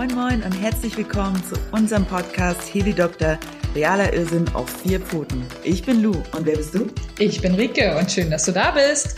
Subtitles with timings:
[0.00, 3.38] Moin Moin und herzlich willkommen zu unserem Podcast Heli Doktor,
[3.74, 5.44] realer Irrsinn auf vier Pfoten.
[5.62, 6.86] Ich bin Lou und wer bist du?
[7.18, 9.16] Ich bin Rike und schön, dass du da bist.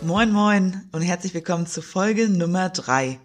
[0.00, 3.20] Moin Moin und herzlich willkommen zu Folge Nummer drei.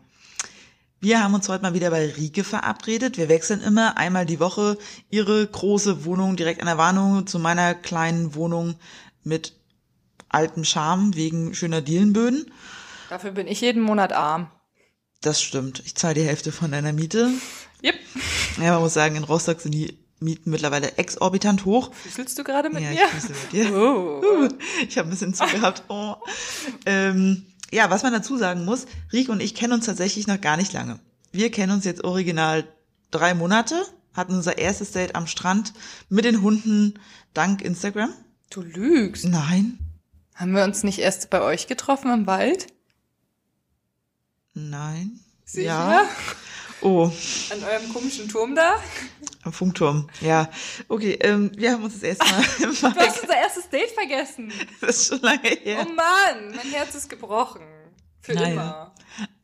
[0.99, 3.17] Wir haben uns heute mal wieder bei Rike verabredet.
[3.17, 4.77] Wir wechseln immer einmal die Woche
[5.09, 8.75] ihre große Wohnung direkt an der Warnung zu meiner kleinen Wohnung
[9.23, 9.53] mit
[10.27, 12.51] altem Charme wegen schöner Dielenböden.
[13.11, 14.49] Dafür bin ich jeden Monat arm.
[15.19, 15.83] Das stimmt.
[15.85, 17.29] Ich zahle die Hälfte von deiner Miete.
[17.83, 17.95] Yep.
[18.61, 21.93] Ja, man muss sagen, in Rostock sind die Mieten mittlerweile exorbitant hoch.
[21.93, 23.03] Füßelst du gerade mit ja, mir?
[23.03, 23.75] ich füßel mit dir.
[23.75, 24.47] Oh.
[24.87, 25.83] Ich habe ein bisschen zugehabt.
[25.89, 26.15] Oh.
[26.85, 30.55] Ähm, ja, was man dazu sagen muss, Rieke und ich kennen uns tatsächlich noch gar
[30.55, 30.97] nicht lange.
[31.33, 32.63] Wir kennen uns jetzt original
[33.11, 33.75] drei Monate,
[34.13, 35.73] hatten unser erstes Date am Strand
[36.07, 36.93] mit den Hunden
[37.33, 38.13] dank Instagram.
[38.49, 39.25] Du lügst.
[39.25, 39.79] Nein,
[40.33, 42.67] Haben wir uns nicht erst bei euch getroffen im Wald?
[44.69, 45.19] Nein.
[45.45, 45.63] Sicher?
[45.65, 46.09] Ja.
[46.83, 47.11] Oh,
[47.51, 48.75] An eurem komischen Turm da?
[49.43, 50.09] am Funkturm.
[50.21, 50.49] Ja.
[50.87, 52.43] Okay, ähm, wir haben uns das erste Mal
[52.93, 54.51] Du hast unser erstes Date vergessen.
[54.81, 55.85] Das ist schon lange her.
[55.87, 57.61] Oh Mann, mein Herz ist gebrochen.
[58.21, 58.53] Für Nein.
[58.53, 58.95] immer.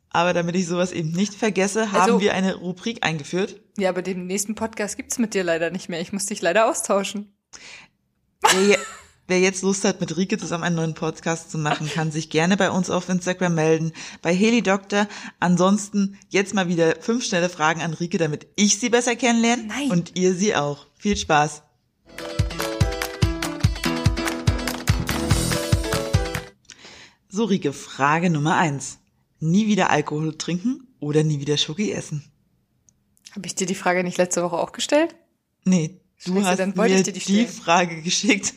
[0.09, 3.59] Aber damit ich sowas eben nicht vergesse, haben Also- wir eine Rubrik eingeführt.
[3.77, 6.01] Ja, aber den nächsten Podcast gibt's mit dir leider nicht mehr.
[6.01, 7.35] Ich muss dich leider austauschen.
[8.41, 8.77] Wer, je-
[9.27, 12.57] wer jetzt Lust hat, mit Rike zusammen einen neuen Podcast zu machen, kann sich gerne
[12.57, 15.07] bei uns auf Instagram melden, bei Heli Doktor.
[15.39, 19.91] Ansonsten jetzt mal wieder fünf schnelle Fragen an Rike, damit ich sie besser kennenlerne Nein.
[19.91, 20.87] und ihr sie auch.
[20.97, 21.63] Viel Spaß.
[27.29, 28.97] So, Rike, Frage Nummer eins.
[29.39, 32.23] Nie wieder Alkohol trinken oder nie wieder Schoki essen?
[33.35, 35.15] Habe ich dir die Frage nicht letzte Woche auch gestellt?
[35.63, 37.45] Nee, du Scheiße, hast mir ich dir die.
[37.45, 38.53] Frage geschickt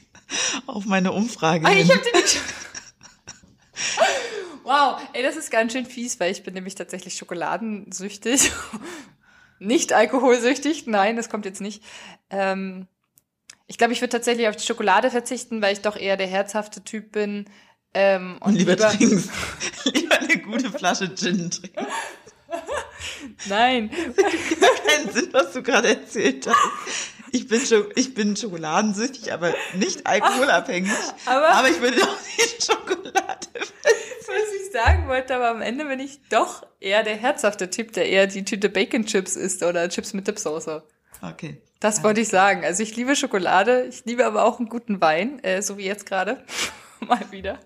[0.67, 1.67] auf meine Umfrage.
[1.67, 2.41] Ah, ich hab die nicht.
[4.64, 8.52] wow, ey, das ist ganz schön fies, weil ich bin nämlich tatsächlich schokoladensüchtig.
[9.58, 11.83] nicht alkoholsüchtig, nein, das kommt jetzt nicht.
[12.30, 12.86] Ähm,
[13.67, 16.83] ich glaube, ich würde tatsächlich auf die Schokolade verzichten, weil ich doch eher der herzhafte
[16.83, 17.46] Typ bin.
[17.95, 19.30] Ähm, und und lieber, trinkst.
[19.95, 21.86] lieber eine gute Flasche Gin trinken.
[23.46, 27.20] Nein, Keinen Sinn, was du gerade erzählt hast.
[27.33, 30.91] Ich bin, Scho ich bin schokoladensüchtig, aber nicht alkoholabhängig.
[31.27, 33.46] Aber- aber ich würde doch nicht Schokolade.
[33.55, 38.08] was ich sagen wollte, aber am Ende bin ich doch eher der herzhafte Typ, der
[38.08, 40.83] eher die Tüte Bacon Chips isst oder Chips mit Dipsoße.
[41.23, 41.61] Okay.
[41.80, 42.64] Das wollte ich sagen.
[42.64, 46.07] Also ich liebe Schokolade, ich liebe aber auch einen guten Wein, äh, so wie jetzt
[46.07, 46.45] gerade.
[47.01, 47.58] Mal wieder.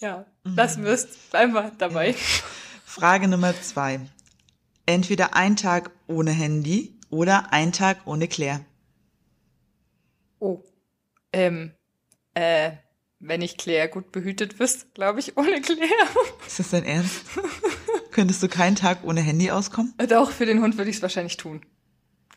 [0.00, 1.08] Ja, lassen wir es.
[1.32, 2.14] Wir dabei.
[2.84, 4.00] Frage Nummer zwei.
[4.84, 8.64] Entweder ein Tag ohne Handy oder ein Tag ohne Claire.
[10.38, 10.62] Oh.
[11.32, 11.72] Ähm,
[12.34, 12.72] äh,
[13.18, 16.08] wenn ich Claire gut behütet wüsste, glaube ich, ohne Claire.
[16.46, 17.24] Ist das dein Ernst?
[18.10, 19.94] Könntest du keinen Tag ohne Handy auskommen?
[20.08, 21.62] Doch, für den Hund würde ich es wahrscheinlich tun.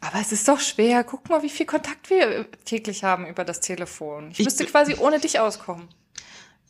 [0.02, 1.04] Aber es ist doch schwer.
[1.04, 4.32] Guck mal, wie viel Kontakt wir äh, täglich haben über das Telefon.
[4.32, 5.90] Ich, Ich müsste quasi ohne dich auskommen.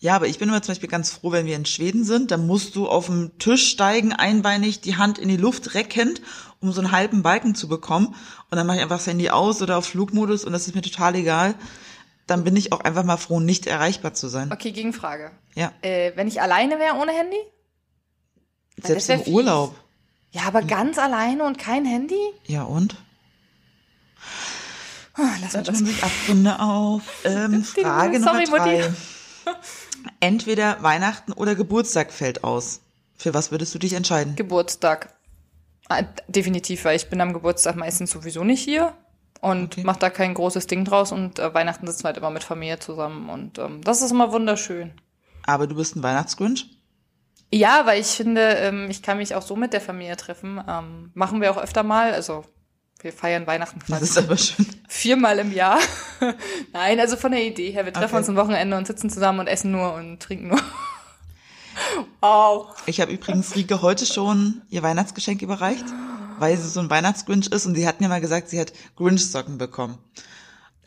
[0.02, 2.48] Ja, aber ich bin immer zum Beispiel ganz froh, wenn wir in Schweden sind, dann
[2.48, 6.22] musst du auf dem Tisch steigen, einbeinig die Hand in die Luft reckend,
[6.62, 8.08] um so einen halben Balken zu bekommen.
[8.50, 10.82] Und dann mache ich einfach das Handy aus oder auf Flugmodus und das ist mir
[10.82, 11.54] total egal.
[12.28, 14.52] Dann bin ich auch einfach mal froh, nicht erreichbar zu sein.
[14.54, 15.32] Okay, Gegenfrage.
[15.56, 17.38] Ja, Äh, wenn ich alleine wäre ohne Handy?
[18.82, 19.34] selbst im fies.
[19.34, 19.76] Urlaub.
[20.32, 22.16] Ja, aber ganz alleine und kein Handy?
[22.46, 22.96] Ja und?
[25.16, 25.82] Ah, Lass mal das.
[26.02, 27.02] Abgründe auf.
[27.26, 28.78] Ähm, Frage Sorry, Nummer drei.
[28.78, 28.96] Mutti.
[30.20, 32.82] Entweder Weihnachten oder Geburtstag fällt aus.
[33.16, 34.36] Für was würdest du dich entscheiden?
[34.36, 35.14] Geburtstag.
[35.90, 38.94] Ah, Definitiv, weil ich bin am Geburtstag meistens sowieso nicht hier
[39.42, 39.82] und Okay.
[39.86, 42.80] mach da kein großes Ding draus und äh, Weihnachten sitzen wir halt immer mit Familie
[42.80, 44.92] zusammen und ähm, das ist immer wunderschön.
[45.46, 46.70] Aber du bist ein Weihnachtsgrinch?
[47.52, 50.62] Ja, weil ich finde, ähm, ich kann mich auch so mit der Familie treffen.
[50.68, 52.14] Ähm, machen wir auch öfter mal.
[52.14, 52.44] Also
[53.02, 54.66] wir feiern Weihnachten Das quasi ist aber schön.
[54.88, 55.80] viermal im Jahr.
[56.74, 57.86] Nein, also von der Idee her.
[57.86, 58.18] Wir treffen Okay.
[58.18, 60.60] uns am Wochenende und sitzen zusammen und essen nur und trinken nur.
[62.22, 62.68] wow.
[62.86, 65.86] Ich habe übrigens Rike heute schon ihr Weihnachtsgeschenk überreicht,
[66.40, 69.58] weil sie so ein Weihnachtsgrinch ist und sie hat mir mal gesagt, sie hat Grinch-Socken
[69.58, 69.98] bekommen.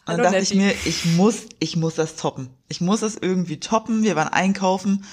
[0.04, 0.58] Und dann Hallo, dachte ich Nettie.
[0.58, 2.50] mir, ich muss, ich muss das toppen.
[2.68, 4.02] Ich muss das irgendwie toppen.
[4.02, 5.04] Wir waren einkaufen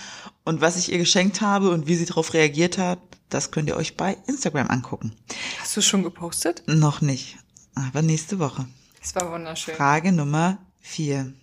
[0.45, 2.99] und was ich ihr geschenkt habe und wie sie darauf reagiert hat,
[3.29, 5.13] das könnt ihr euch bei Instagram angucken.
[5.59, 6.63] Hast du schon gepostet?
[6.65, 7.37] Noch nicht,
[7.75, 8.67] aber nächste Woche.
[8.99, 9.75] Das war wunderschön.
[9.75, 11.33] Frage Nummer vier.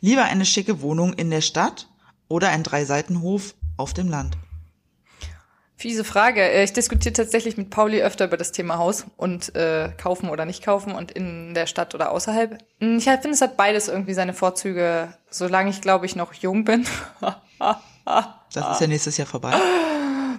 [0.00, 1.88] Lieber eine schicke Wohnung in der Stadt
[2.26, 4.36] oder ein Dreiseitenhof auf dem Land?
[5.78, 6.42] Fiese Frage.
[6.42, 10.44] Äh, Ich diskutiere tatsächlich mit Pauli öfter über das Thema Haus und äh, kaufen oder
[10.44, 12.58] nicht kaufen und in der Stadt oder außerhalb.
[12.80, 16.64] Hm, Ich finde, es hat beides irgendwie seine Vorzüge, solange ich, glaube ich, noch jung
[16.64, 16.86] bin.
[18.54, 19.52] Das ist ja nächstes Jahr vorbei.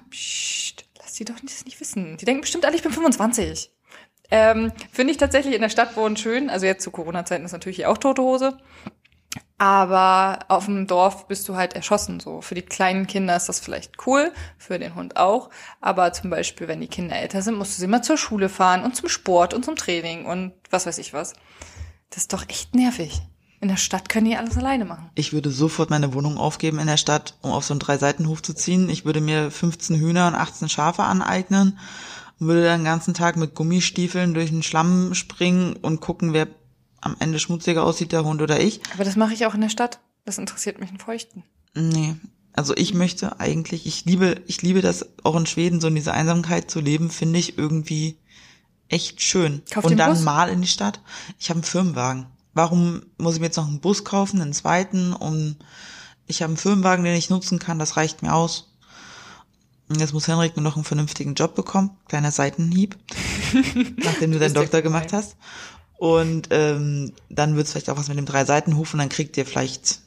[0.09, 2.17] Psst, lass die doch das nicht wissen.
[2.17, 3.69] Die denken bestimmt alle, ich bin 25.
[4.31, 6.49] Ähm, Finde ich tatsächlich in der Stadt wohnen schön.
[6.49, 8.57] Also jetzt zu Corona-Zeiten ist natürlich hier auch tote Hose.
[9.57, 12.19] Aber auf dem Dorf bist du halt erschossen.
[12.19, 15.49] So für die kleinen Kinder ist das vielleicht cool, für den Hund auch.
[15.81, 18.83] Aber zum Beispiel, wenn die Kinder älter sind, musst du sie mal zur Schule fahren
[18.83, 21.33] und zum Sport und zum Training und was weiß ich was.
[22.09, 23.21] Das ist doch echt nervig.
[23.61, 25.09] In der Stadt können die alles alleine machen.
[25.15, 28.53] Ich würde sofort meine Wohnung aufgeben in der Stadt, um auf so einen Drei-Seitenhof zu
[28.53, 28.89] ziehen.
[28.89, 31.77] Ich würde mir 15 Hühner und 18 Schafe aneignen
[32.39, 36.47] und würde dann den ganzen Tag mit Gummistiefeln durch den Schlamm springen und gucken, wer
[37.01, 38.81] am Ende schmutziger aussieht, der Hund oder ich.
[38.93, 39.99] Aber das mache ich auch in der Stadt.
[40.25, 41.43] Das interessiert mich in Feuchten.
[41.75, 42.15] Nee.
[42.53, 46.13] Also ich möchte eigentlich, ich liebe, ich liebe das auch in Schweden, so in dieser
[46.13, 48.17] Einsamkeit zu leben, finde ich irgendwie
[48.89, 49.61] echt schön.
[49.69, 50.21] Kauf und dann Bus?
[50.21, 50.99] mal in die Stadt.
[51.37, 52.25] Ich habe einen Firmenwagen.
[52.53, 55.13] Warum muss ich mir jetzt noch einen Bus kaufen, einen zweiten?
[55.13, 55.55] Um,
[56.27, 58.73] ich habe einen Firmenwagen, den ich nutzen kann, das reicht mir aus.
[59.87, 61.97] Und jetzt muss Henrik nur noch einen vernünftigen Job bekommen.
[62.07, 62.97] Kleiner Seitenhieb,
[63.97, 65.35] nachdem du deinen Doktor gemacht hast.
[65.99, 69.99] Und ähm, dann wird's vielleicht auch was mit dem Drei-Seitenhof und dann kriegt ihr vielleicht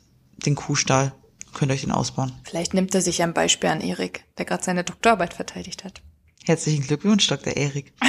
[0.47, 1.13] den Kuhstall.
[1.53, 2.33] Könnt euch den ausbauen.
[2.45, 6.01] Vielleicht nimmt er sich ein Beispiel an Erik, der gerade seine Doktorarbeit verteidigt hat.
[6.45, 7.57] Herzlichen Glückwunsch, Dr.
[7.57, 7.93] Erik.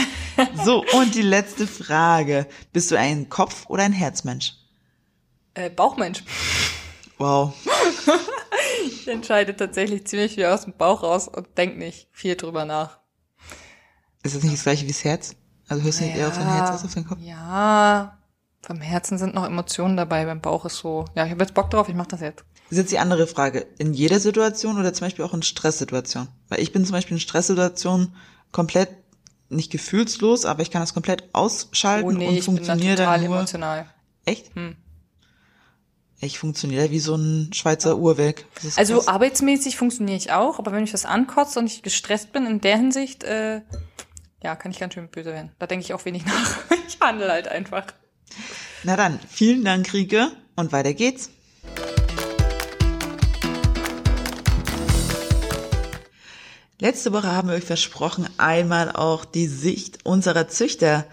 [0.65, 2.47] So, und die letzte Frage.
[2.71, 4.53] Bist du ein Kopf- oder ein Herzmensch?
[5.53, 6.23] Äh, Bauchmensch.
[7.19, 7.53] Wow.
[8.87, 12.97] Ich entscheide tatsächlich ziemlich viel aus dem Bauch raus und denk nicht viel drüber nach.
[14.23, 15.35] Ist das nicht das gleiche wie das Herz?
[15.67, 17.19] Also hörst du eher auf dein Herz als auf deinen Kopf?
[17.21, 18.17] Ja,
[18.67, 21.69] beim Herzen sind noch Emotionen dabei, beim Bauch ist so, ja, ich habe jetzt Bock
[21.69, 22.43] drauf, ich mach das jetzt.
[22.69, 23.67] Das ist jetzt die andere Frage.
[23.77, 26.29] In jeder Situation oder zum Beispiel auch in Stresssituationen?
[26.49, 28.15] Weil ich bin zum Beispiel in Stresssituationen
[28.51, 28.89] komplett
[29.49, 33.19] nicht gefühlslos, aber ich kann das komplett ausschalten Oh nee, und ich da funktioniere total
[33.19, 33.37] dann nur.
[33.37, 33.85] emotional.
[34.25, 34.55] Echt?
[34.55, 34.75] Hm.
[36.19, 38.45] Ich funktioniere wie so ein Schweizer Uhrwerk.
[38.77, 39.07] Also krass.
[39.09, 42.77] arbeitsmäßig funktioniere ich auch, aber wenn mich das ankotzt und ich gestresst bin in der
[42.77, 43.61] Hinsicht, äh,
[44.43, 45.51] ja, kann ich ganz schön böse werden.
[45.57, 46.59] Da denke ich auch wenig nach.
[46.87, 47.85] Ich handle halt einfach.
[48.83, 50.31] Na dann, vielen Dank, Rieke.
[50.55, 51.31] Und weiter geht's.
[56.79, 61.05] Letzte Woche haben wir euch versprochen, einmal auch die Sicht unserer Züchter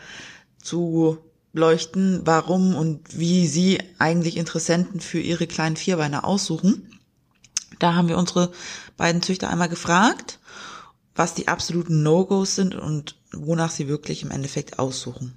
[0.60, 1.18] zu
[1.52, 6.98] beleuchten, warum und wie sie eigentlich Interessenten für ihre kleinen Vierbeiner aussuchen.
[7.78, 8.50] Da haben wir unsere
[8.96, 10.40] beiden Züchter einmal gefragt,
[11.14, 15.36] was die absoluten No-Gos sind und wonach sie wirklich im Endeffekt aussuchen.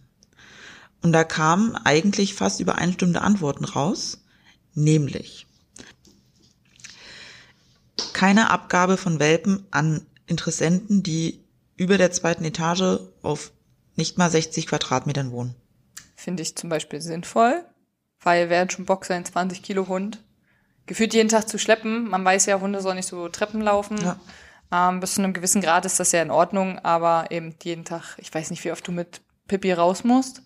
[1.01, 4.23] Und da kamen eigentlich fast übereinstimmende Antworten raus,
[4.73, 5.45] nämlich
[8.13, 11.43] keine Abgabe von Welpen an Interessenten, die
[11.75, 13.51] über der zweiten Etage auf
[13.95, 15.55] nicht mal 60 Quadratmetern wohnen.
[16.15, 17.65] Finde ich zum Beispiel sinnvoll,
[18.21, 20.23] weil wer hat schon Bock, seinen 20 Kilo Hund
[20.85, 22.07] gefühlt jeden Tag zu schleppen?
[22.09, 23.97] Man weiß ja, Hunde sollen nicht so Treppen laufen.
[24.01, 24.19] Ja.
[24.73, 28.17] Ähm, bis zu einem gewissen Grad ist das ja in Ordnung, aber eben jeden Tag,
[28.17, 30.41] ich weiß nicht, wie oft du mit Pippi raus musst.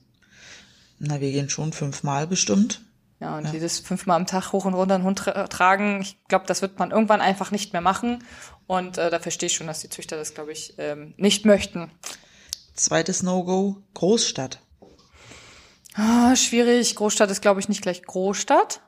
[1.00, 2.81] Na, wir gehen schon fünfmal bestimmt.
[3.19, 6.45] Ja, und dieses fünfmal am Tag hoch und runter einen Hund tra tragen, ich glaube,
[6.45, 8.24] das wird man irgendwann einfach nicht mehr machen.
[8.68, 11.89] Und äh, da verstehe ich schon, dass die Züchter das, glaube ich, ähm, nicht möchten.
[12.75, 14.59] Zweites No-Go, Großstadt.
[15.95, 16.95] Ah, schwierig.
[16.95, 18.81] Großstadt ist, glaube ich, nicht gleich Großstadt.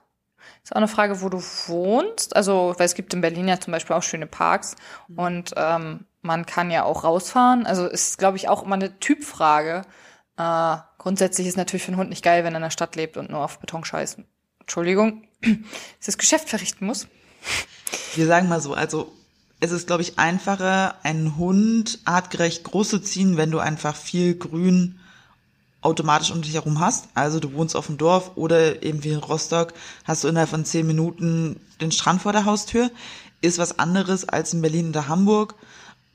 [0.63, 2.35] Ist auch eine Frage, wo du wohnst.
[2.35, 4.75] Also, weil es gibt in Berlin ja zum Beispiel auch schöne Parks
[5.15, 7.65] und ähm, man kann ja auch rausfahren.
[7.65, 9.83] Also ist, glaube ich, auch immer eine Typfrage.
[10.37, 13.17] Äh, grundsätzlich ist natürlich für einen Hund nicht geil, wenn er in der Stadt lebt
[13.17, 14.19] und nur auf Beton scheißt.
[14.59, 15.23] Entschuldigung,
[16.05, 17.07] das Geschäft verrichten muss.
[18.15, 19.13] Wir sagen mal so, also
[19.59, 24.35] es ist, glaube ich, einfacher, einen Hund artgerecht groß zu ziehen, wenn du einfach viel
[24.37, 24.98] Grün
[25.81, 27.05] automatisch um dich herum hast.
[27.13, 30.65] Also du wohnst auf dem Dorf oder eben wie in Rostock hast du innerhalb von
[30.65, 32.91] zehn Minuten den Strand vor der Haustür.
[33.41, 35.55] Ist was anderes als in Berlin oder Hamburg,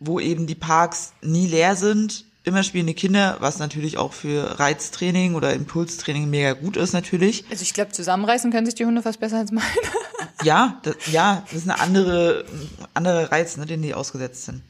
[0.01, 2.27] wo eben die Parks nie leer sind.
[2.47, 7.47] Immer spielen die Kinder, was natürlich auch für Reiztraining oder Impulstraining mega gut ist natürlich.
[7.51, 9.67] Also ich glaube, zusammenreißen können sich die Hunde fast besser als meine.
[10.43, 12.45] Ja, das, ja, das ist eine andere,
[12.93, 14.63] andere Reiz, ne, den die ausgesetzt sind.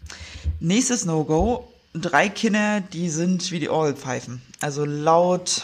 [0.61, 1.69] Nächstes No-Go.
[1.95, 4.43] Drei Kinder, die sind wie die Orgelpfeifen.
[4.61, 5.63] Also laut,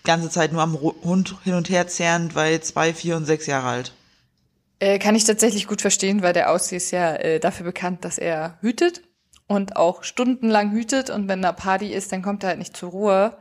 [0.00, 3.46] die ganze Zeit nur am Hund hin und her zerrend, weil zwei, vier und sechs
[3.46, 3.92] Jahre alt.
[4.80, 8.18] Äh, kann ich tatsächlich gut verstehen, weil der Aussie ist ja äh, dafür bekannt, dass
[8.18, 9.02] er hütet
[9.46, 12.90] und auch stundenlang hütet und wenn da Party ist, dann kommt er halt nicht zur
[12.90, 13.36] Ruhe.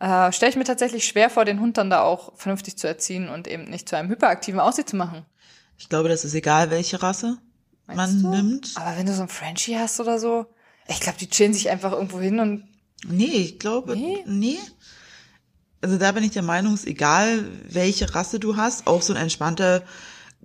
[0.00, 3.28] Äh, Stelle ich mir tatsächlich schwer vor, den Hund dann da auch vernünftig zu erziehen
[3.28, 5.24] und eben nicht zu einem hyperaktiven Aussie zu machen.
[5.78, 7.38] Ich glaube, das ist egal, welche Rasse
[7.86, 8.30] Meinst man du?
[8.30, 8.72] nimmt.
[8.74, 10.46] Aber wenn du so einen Frenchie hast oder so,
[10.88, 12.64] ich glaube, die chillen sich einfach irgendwo hin und
[13.06, 14.22] Nee, ich glaube, Nee?
[14.26, 14.58] nee.
[15.82, 18.86] Also da bin ich der Meinung, es ist egal, welche Rasse du hast.
[18.86, 19.82] Auch so ein entspannter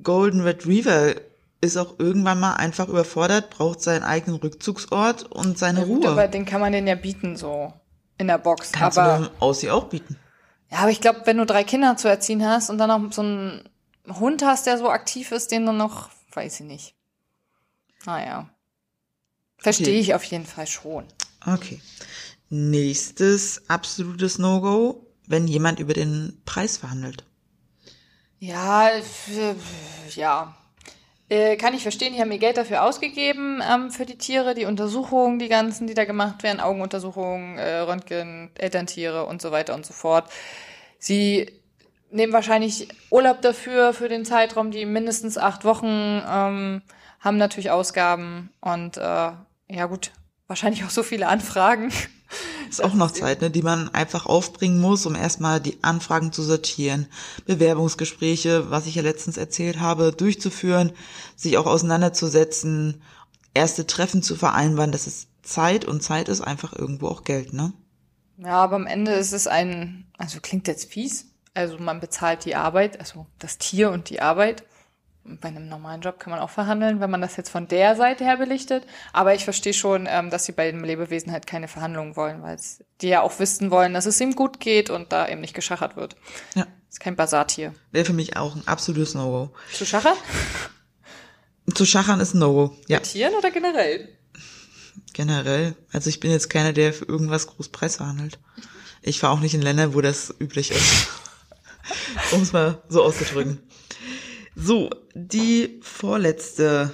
[0.03, 1.15] Golden Retriever
[1.61, 6.11] ist auch irgendwann mal einfach überfordert, braucht seinen eigenen Rückzugsort und seine Ja, gut, Ruhe.
[6.11, 7.71] aber den kann man den ja bieten, so
[8.17, 8.71] in der Box.
[8.73, 10.17] Kannst aber, du dem Aussie auch bieten.
[10.69, 13.21] ja, aber ich glaube, wenn du drei Kinder zu erziehen hast und dann noch so
[13.21, 13.63] einen
[14.19, 16.95] Hund hast, der so aktiv ist, den dann noch, weiß ich nicht.
[18.05, 18.49] Naja.
[19.59, 19.99] Verstehe Okay.
[19.99, 21.05] ich auf jeden Fall schon.
[21.45, 21.81] Okay.
[22.49, 27.23] Nächstes absolutes No-Go, wenn jemand über den Preis verhandelt.
[28.39, 28.89] Ja,
[30.15, 30.55] ja.
[31.27, 34.65] Äh, kann ich verstehen, die haben ihr Geld dafür ausgegeben, ähm, für die Tiere, die
[34.65, 39.85] Untersuchungen, die ganzen, die da gemacht werden, Augenuntersuchungen, äh, Röntgen, Elterntiere und so weiter und
[39.85, 40.27] so fort.
[40.97, 41.51] Sie
[42.09, 45.85] nehmen wahrscheinlich Urlaub dafür, für den Zeitraum, die mindestens acht Wochen,
[46.27, 46.81] ähm,
[47.19, 49.31] haben natürlich Ausgaben und äh,
[49.69, 50.11] ja gut,
[50.47, 51.91] wahrscheinlich auch so viele Anfragen.
[52.69, 56.43] Ist auch noch Zeit, ne, die man einfach aufbringen muss, um erstmal die Anfragen zu
[56.43, 57.07] sortieren,
[57.45, 60.91] Bewerbungsgespräche, was ich ja letztens erzählt habe, durchzuführen,
[61.35, 63.01] sich auch auseinanderzusetzen,
[63.55, 64.91] erste Treffen zu vereinbaren.
[64.91, 67.73] Das ist Zeit und Zeit ist einfach irgendwo auch Geld, ne?
[68.37, 72.55] Ja, aber am Ende ist es ein, also klingt jetzt fies, also man bezahlt die
[72.55, 74.63] Arbeit, also das Tier und die Arbeit.
[75.23, 78.23] Bei einem normalen Job kann man auch verhandeln, wenn man das jetzt von der Seite
[78.23, 78.85] her belichtet.
[79.13, 82.57] Aber ich verstehe schon, ähm, dass sie bei dem Lebewesen halt keine Verhandlungen wollen, weil
[83.01, 85.95] die ja auch wissen wollen, dass es ihm gut geht und da eben nicht geschachert
[85.95, 86.15] wird.
[86.55, 86.65] Ja.
[86.89, 87.73] ist kein Basartier.
[87.91, 89.53] Wäre für mich auch ein absolutes No-Go.
[89.73, 90.15] Zu schachern?
[91.75, 94.09] Zu schachern ist ein No-Go, ja, Mit Tieren oder generell?
[95.13, 95.75] generell.
[95.91, 98.39] Also ich bin jetzt keiner, der für irgendwas groß Preis verhandelt.
[99.01, 101.07] Ich fahre auch nicht in Länder, wo das üblich ist.
[102.31, 103.61] um es mal so auszudrücken.
[104.61, 106.93] So, die vorletzte,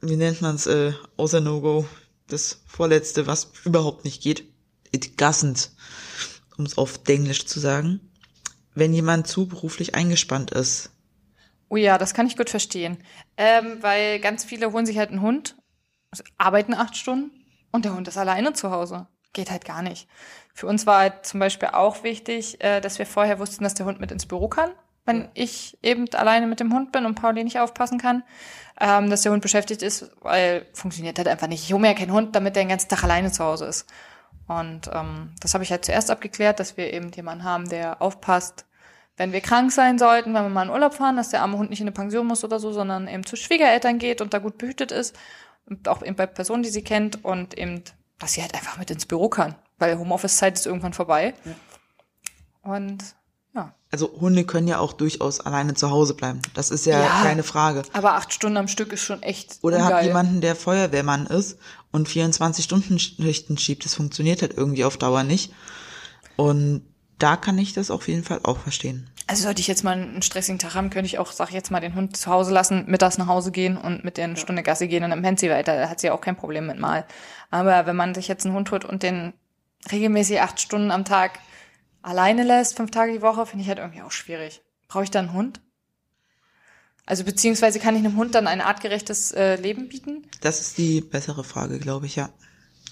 [0.00, 1.86] wie nennt man es, äh, außer No-Go,
[2.28, 4.44] das vorletzte, was überhaupt nicht geht,
[4.90, 5.68] it doesn't,
[6.56, 8.00] um es auf Englisch zu sagen.
[8.74, 10.90] Wenn jemand zu beruflich eingespannt ist,
[11.68, 12.98] Oh ja, das kann ich gut verstehen.
[13.36, 15.56] Ähm, weil ganz viele holen sich halt einen Hund,
[16.36, 17.30] arbeiten acht Stunden
[17.70, 19.06] und der Hund ist alleine zu Hause.
[19.32, 20.08] Geht halt gar nicht.
[20.52, 23.86] Für uns war halt zum Beispiel auch wichtig, äh, dass wir vorher wussten, dass der
[23.86, 24.72] Hund mit ins Büro kann,
[25.10, 28.22] wenn ich eben alleine mit dem Hund bin und Pauli nicht aufpassen kann.
[28.82, 31.64] Ähm, dass der Hund beschäftigt ist, weil funktioniert halt einfach nicht.
[31.64, 33.86] Ich hole mir ja keinen Hund, damit der den ganzen Tag alleine zu Hause ist.
[34.46, 38.64] Und ähm, das habe ich halt zuerst abgeklärt, dass wir eben jemanden haben, der aufpasst,
[39.18, 41.68] wenn wir krank sein sollten, wenn wir mal in Urlaub fahren, dass der arme Hund
[41.68, 44.56] nicht in eine Pension muss oder so, sondern eben zu Schwiegereltern geht und da gut
[44.56, 45.14] behütet ist.
[45.66, 47.84] Und auch eben bei Personen, die sie kennt und eben,
[48.18, 49.56] dass sie halt einfach mit ins Büro kann.
[49.78, 51.34] Weil Homeoffice-Zeit ist irgendwann vorbei.
[52.62, 53.04] Und
[53.54, 53.74] ja.
[53.90, 56.40] also Hunde können ja auch durchaus alleine zu Hause bleiben.
[56.54, 57.22] Das ist ja, Ja.
[57.22, 57.82] keine Frage.
[57.92, 59.58] Aber acht Stunden am Stück ist schon echt.
[59.62, 60.06] Oder habt ungeil.
[60.06, 61.58] jemanden, der Feuerwehrmann ist
[61.90, 63.84] und 24 Stunden Schichten schiebt.
[63.84, 65.52] Das funktioniert halt irgendwie auf Dauer nicht.
[66.36, 66.82] Und
[67.18, 69.10] da kann ich das auf jeden Fall auch verstehen.
[69.26, 71.70] Also sollte ich jetzt mal einen stressigen Tag haben, könnte ich auch, sag ich jetzt
[71.70, 74.62] mal, den Hund zu Hause lassen, mittags nach Hause gehen und mit der eine Stunde
[74.64, 75.76] Gassi gehen und dann pennt sie weiter.
[75.76, 77.04] Da hat sie ja auch kein Problem mit mal.
[77.50, 79.32] Aber wenn man sich jetzt einen Hund holt und den
[79.92, 81.38] regelmäßig acht Stunden am Tag
[82.02, 84.62] alleine lässt, fünf Tage die Woche, finde ich halt irgendwie auch schwierig.
[84.88, 85.60] Brauche ich da einen Hund?
[87.06, 90.26] Also beziehungsweise kann ich einem Hund dann ein artgerechtes äh, Leben bieten?
[90.42, 92.30] Das ist die bessere Frage, glaube ich, ja.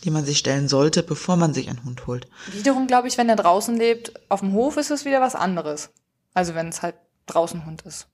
[0.05, 2.29] Die man sich stellen sollte, bevor man sich einen Hund holt.
[2.53, 5.91] Wiederum glaube ich, wenn er draußen lebt, auf dem Hof ist es wieder was anderes.
[6.35, 6.95] Also wenn es halt
[7.27, 8.09] draußen Hund ist.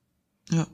[0.50, 0.66] Ja.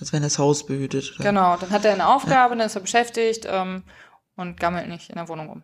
[0.00, 1.14] Als wenn das Haus behütet.
[1.16, 1.24] Oder?
[1.24, 3.84] Genau, dann hat er eine Aufgabe, dann ist er beschäftigt ähm,
[4.36, 5.62] und gammelt nicht in der Wohnung rum.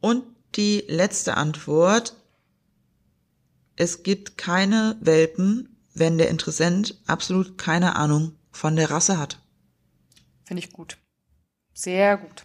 [0.00, 0.24] Und
[0.56, 2.14] die letzte Antwort.
[3.76, 9.38] Es gibt keine Welpen, wenn der Interessent absolut keine Ahnung von der Rasse hat.
[10.44, 10.98] Finde ich gut.
[11.74, 12.44] Sehr gut.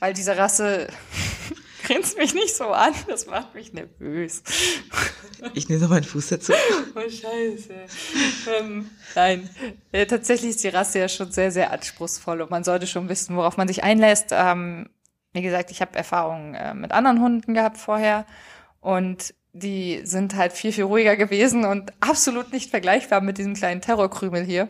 [0.00, 0.88] Weil diese Rasse
[1.84, 4.42] grinst mich nicht so an, das macht mich nervös.
[5.54, 6.52] Ich nehme noch meinen Fuß dazu.
[6.94, 7.74] Oh, scheiße.
[8.58, 9.48] ähm, nein,
[9.92, 13.36] äh, tatsächlich ist die Rasse ja schon sehr, sehr anspruchsvoll und man sollte schon wissen,
[13.36, 14.28] worauf man sich einlässt.
[14.30, 14.90] Ähm,
[15.32, 18.26] wie gesagt, ich habe Erfahrungen äh, mit anderen Hunden gehabt vorher
[18.80, 23.80] und die sind halt viel, viel ruhiger gewesen und absolut nicht vergleichbar mit diesem kleinen
[23.80, 24.68] Terrorkrümel hier.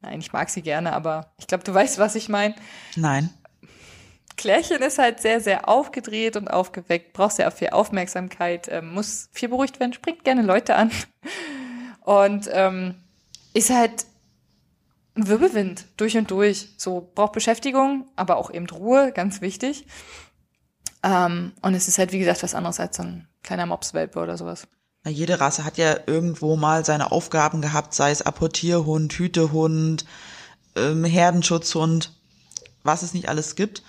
[0.00, 2.54] Nein, ich mag sie gerne, aber ich glaube, du weißt, was ich meine.
[2.96, 3.30] Nein.
[4.36, 9.48] Klärchen ist halt sehr, sehr aufgedreht und aufgeweckt, braucht sehr viel Aufmerksamkeit, ähm, muss viel
[9.48, 10.90] beruhigt werden, springt gerne Leute an
[12.00, 12.96] und ähm,
[13.52, 14.06] ist halt
[15.16, 16.70] ein Wirbelwind durch und durch.
[16.76, 19.86] So braucht Beschäftigung, aber auch eben Ruhe, ganz wichtig.
[21.02, 24.36] Ähm, und es ist halt, wie gesagt, was anderes als so ein kleiner Mopswelpe oder
[24.36, 24.66] sowas.
[25.04, 30.06] Na, jede Rasse hat ja irgendwo mal seine Aufgaben gehabt, sei es Apportierhund, Hütehund,
[30.76, 32.12] ähm, Herdenschutzhund,
[32.82, 33.82] was es nicht alles gibt.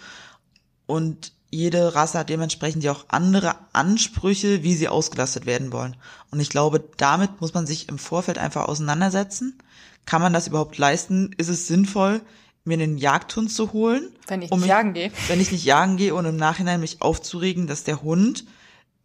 [0.88, 5.96] Und jede Rasse hat dementsprechend ja auch andere Ansprüche, wie sie ausgelastet werden wollen.
[6.32, 9.58] Und ich glaube, damit muss man sich im Vorfeld einfach auseinandersetzen.
[10.06, 11.32] Kann man das überhaupt leisten?
[11.38, 12.22] Ist es sinnvoll,
[12.64, 14.10] mir einen Jagdhund zu holen?
[14.28, 15.12] Wenn ich um nicht jagen gehe.
[15.28, 18.46] Wenn ich nicht jagen gehe und im Nachhinein mich aufzuregen, dass der Hund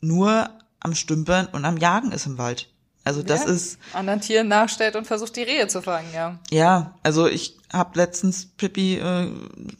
[0.01, 2.69] nur am Stümpern und am Jagen ist im Wald.
[3.05, 6.39] Also das ja, ist anderen Tieren nachstellt und versucht die Rehe zu fangen, ja.
[6.51, 9.31] ja, also ich habe letztens Pippi äh,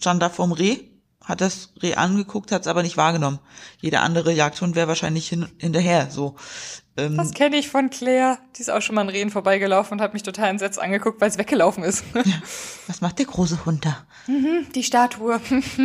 [0.01, 0.79] stand da vorm Reh,
[1.25, 3.39] hat das Reh angeguckt, hat es aber nicht wahrgenommen.
[3.81, 6.11] Jeder andere Jagdhund wäre wahrscheinlich hin, hinterher.
[6.11, 6.37] So
[6.97, 8.39] ähm, Das kenne ich von Claire.
[8.57, 11.29] Die ist auch schon mal an Rehen vorbeigelaufen und hat mich total entsetzt angeguckt, weil
[11.29, 12.05] es weggelaufen ist.
[12.87, 14.07] was macht der große Hund da?
[14.75, 15.41] Die Statue.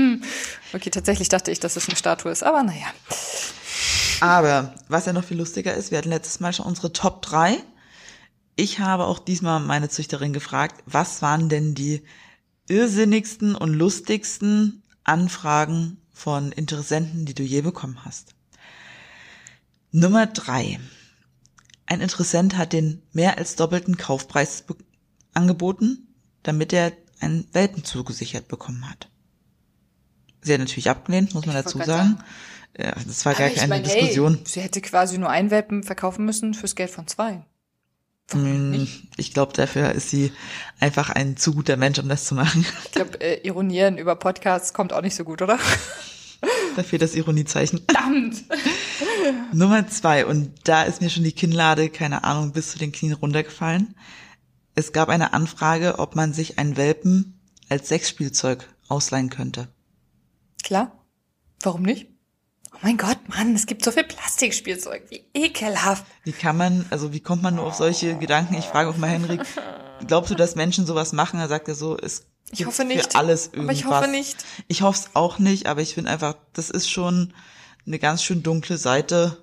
[0.73, 2.87] okay, tatsächlich dachte ich, dass es eine Statue ist, aber naja.
[4.21, 7.57] Aber was ja noch viel lustiger ist, wir hatten letztes Mal schon unsere Top 3.
[8.55, 12.03] Ich habe auch diesmal meine Züchterin gefragt, was waren denn die
[12.67, 18.35] irrsinnigsten und lustigsten Anfragen von Interessenten, die du je bekommen hast.
[19.91, 20.79] Nummer drei.
[21.85, 24.65] Ein Interessent hat den mehr als doppelten Kaufpreis
[25.33, 29.09] angeboten, damit er einen Welpen zugesichert bekommen hat.
[30.41, 32.19] Sie hat natürlich abgelehnt, muss man Ich dazu sagen.
[32.77, 34.35] Ja, das war gar Aber ich keine mein, Diskussion.
[34.35, 37.45] Hey, sie hätte quasi nur einen Welpen verkaufen müssen fürs Geld von zwei.
[38.33, 40.31] Mm, Ich glaube, dafür ist sie
[40.79, 42.65] einfach ein zu guter Mensch, um das zu machen.
[42.85, 45.59] Ich glaube, äh, Ironieren über Podcasts kommt auch nicht so gut, oder?
[46.75, 47.81] dafür das Ironiezeichen.
[47.87, 48.43] Verdammt!
[49.53, 53.13] Nummer zwei, und da ist mir schon die Kinnlade, keine Ahnung, bis zu den Knien
[53.13, 53.95] runtergefallen.
[54.75, 57.39] Es gab eine Anfrage, ob man sich einen Welpen
[57.69, 59.67] als Sexspielzeug ausleihen könnte.
[60.63, 61.05] Klar.
[61.61, 62.07] Warum nicht?
[62.75, 65.03] Oh mein Gott, Mann, es gibt so viel Plastikspielzeug.
[65.09, 66.05] Wie ekelhaft.
[66.23, 68.55] Wie kann man, also wie kommt man nur auf solche Gedanken?
[68.55, 69.41] Ich frage auch mal Henrik,
[70.07, 71.39] glaubst du, dass Menschen sowas machen?
[71.39, 73.13] Er sagt ja so, es Ich gibt hoffe nicht.
[73.13, 73.77] für alles Aber irgendwas.
[73.77, 74.45] ich hoffe nicht.
[74.67, 77.33] Ich hoffe es auch nicht, aber ich finde einfach, das ist schon
[77.87, 79.37] eine ganz schön dunkle Seite,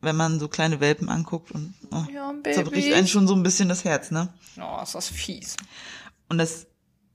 [0.00, 3.68] wenn man so kleine Welpen anguckt und oh, Ja, zerbricht einen schon so ein bisschen
[3.68, 4.32] das Herz, ne?
[4.58, 5.56] Oh, ist das fies.
[6.28, 6.66] Und das,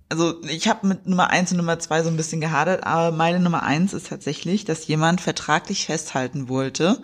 [0.10, 3.40] also ich habe mit Nummer eins und Nummer zwei so ein bisschen gehadert, aber meine
[3.40, 7.02] Nummer eins ist tatsächlich, dass jemand vertraglich festhalten wollte,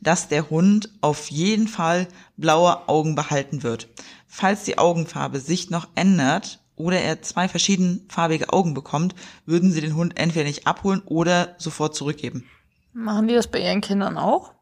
[0.00, 3.88] dass der Hund auf jeden Fall blaue Augen behalten wird.
[4.26, 9.14] Falls die Augenfarbe sich noch ändert oder er zwei verschiedenfarbige Augen bekommt,
[9.46, 12.44] würden sie den Hund entweder nicht abholen oder sofort zurückgeben.
[12.92, 14.52] Machen die das bei ihren Kindern auch?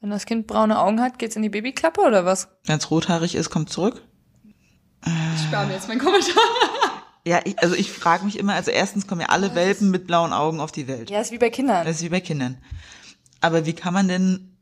[0.00, 2.48] Wenn das Kind braune Augen hat, geht's in die Babyklappe oder was?
[2.64, 4.02] Wenn es rothaarig ist, kommt zurück.
[5.04, 6.34] Ich spare mir jetzt meinen Kommentar.
[7.26, 10.32] Ja, ich, also ich frage mich immer, also erstens kommen ja alle Welpen mit blauen
[10.32, 11.10] Augen auf die Welt.
[11.10, 11.84] Ja, ist wie bei Kindern.
[11.84, 12.56] Das ist wie bei Kindern.
[13.40, 14.56] Aber wie kann man denn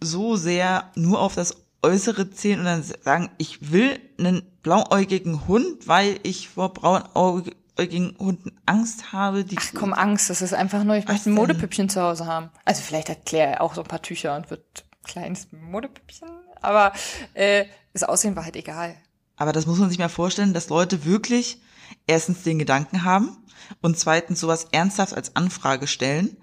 [0.00, 5.86] so sehr nur auf das Äußere zählen und dann sagen, ich will einen blauäugigen Hund,
[5.86, 9.44] weil ich vor braunäugigen Hunden Angst habe?
[9.44, 11.34] Die Ach komm, Angst, das ist einfach nur, ich möchte ein?
[11.34, 12.50] Modepüppchen zu Hause haben.
[12.64, 14.64] Also vielleicht hat Claire auch so ein paar Tücher und wird
[15.04, 16.28] ein kleines Modepüppchen,
[16.62, 16.92] aber
[17.34, 18.96] äh, das Aussehen war halt egal.
[19.36, 21.60] Aber das muss man sich mal vorstellen, dass Leute wirklich
[22.06, 23.36] erstens den Gedanken haben
[23.80, 26.36] und zweitens sowas ernsthaft als Anfrage stellen.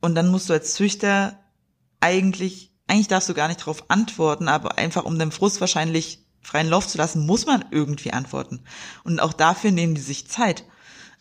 [0.00, 1.38] Und dann musst du als Züchter
[2.00, 6.68] eigentlich, eigentlich darfst du gar nicht darauf antworten, aber einfach um dem Frust wahrscheinlich freien
[6.68, 8.60] Lauf zu lassen, muss man irgendwie antworten.
[9.04, 10.64] Und auch dafür nehmen die sich Zeit.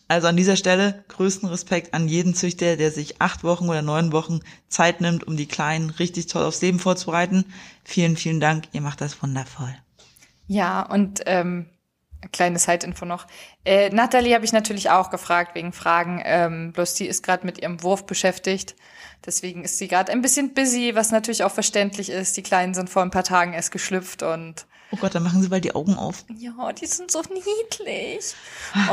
[0.08, 4.14] Also an dieser Stelle größten Respekt an jeden Züchter, der sich acht Wochen oder neun
[4.14, 4.40] Wochen
[4.70, 7.46] Zeit nimmt, um die Kleinen richtig toll aufs Leben vorzubereiten.
[7.84, 8.70] Vielen, vielen Dank.
[8.72, 9.76] Ihr macht das wundervoll.
[10.48, 11.66] Ja, und ähm,
[12.32, 13.28] kleine Side-Info noch.
[13.66, 16.22] Äh, Nathalie habe ich natürlich auch gefragt wegen Fragen.
[16.26, 18.76] Ähm, bloß die ist gerade mit ihrem Wurf beschäftigt.
[19.26, 22.38] Deswegen ist sie gerade ein bisschen busy, was natürlich auch verständlich ist.
[22.38, 25.50] Die Kleinen sind vor ein paar Tagen erst geschlüpft und Oh Gott, dann machen Sie
[25.50, 26.24] bald die Augen auf.
[26.38, 28.34] ja, die sind so niedlich.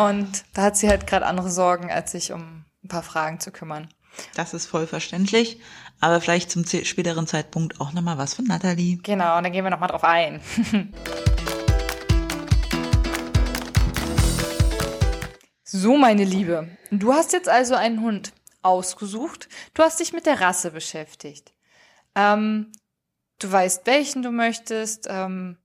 [0.00, 3.52] Und da hat sie halt gerade andere Sorgen, als sich um ein paar Fragen zu
[3.52, 3.86] kümmern.
[4.34, 5.60] Das ist voll verständlich.
[6.00, 8.98] Aber vielleicht zum späteren Zeitpunkt auch nochmal was von Nathalie.
[9.04, 10.40] Genau, und dann gehen wir nochmal drauf ein.
[15.76, 18.32] so, meine Liebe, du hast jetzt also einen Hund
[18.62, 19.48] ausgesucht.
[19.74, 21.52] Du hast dich mit der Rasse beschäftigt.
[22.14, 22.70] Ähm,
[23.40, 25.08] du weißt, welchen du möchtest.
[25.10, 25.56] Ähm,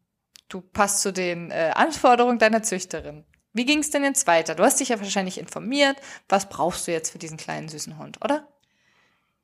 [0.48, 3.24] du passt zu den äh, Anforderungen deiner Züchterin.
[3.54, 4.56] Wie ging es denn jetzt weiter?
[4.56, 5.98] Du hast dich ja wahrscheinlich informiert.
[6.28, 8.48] Was brauchst du jetzt für diesen kleinen süßen Hund, oder?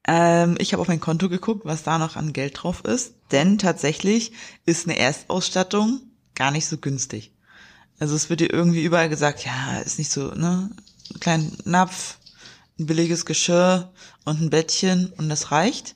[0.08, 3.14] Ähm, ich habe auf mein Konto geguckt, was da noch an Geld drauf ist.
[3.32, 4.32] Denn tatsächlich
[4.66, 6.02] ist eine Erstausstattung
[6.34, 7.35] gar nicht so günstig.
[8.00, 10.70] Also es wird dir irgendwie überall gesagt, ja, ist nicht so, ne?
[11.14, 12.18] Ein kleiner Napf,
[12.80, 13.92] ein billiges Geschirr
[14.26, 15.96] und ein Bettchen und das reicht.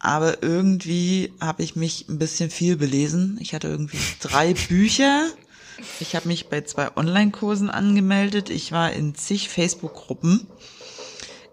[0.00, 3.38] Aber irgendwie habe ich mich ein bisschen viel belesen.
[3.40, 5.26] Ich hatte irgendwie drei Bücher.
[6.00, 8.50] Ich habe mich bei zwei Online-Kursen angemeldet.
[8.50, 10.46] Ich war in zig Facebook-Gruppen.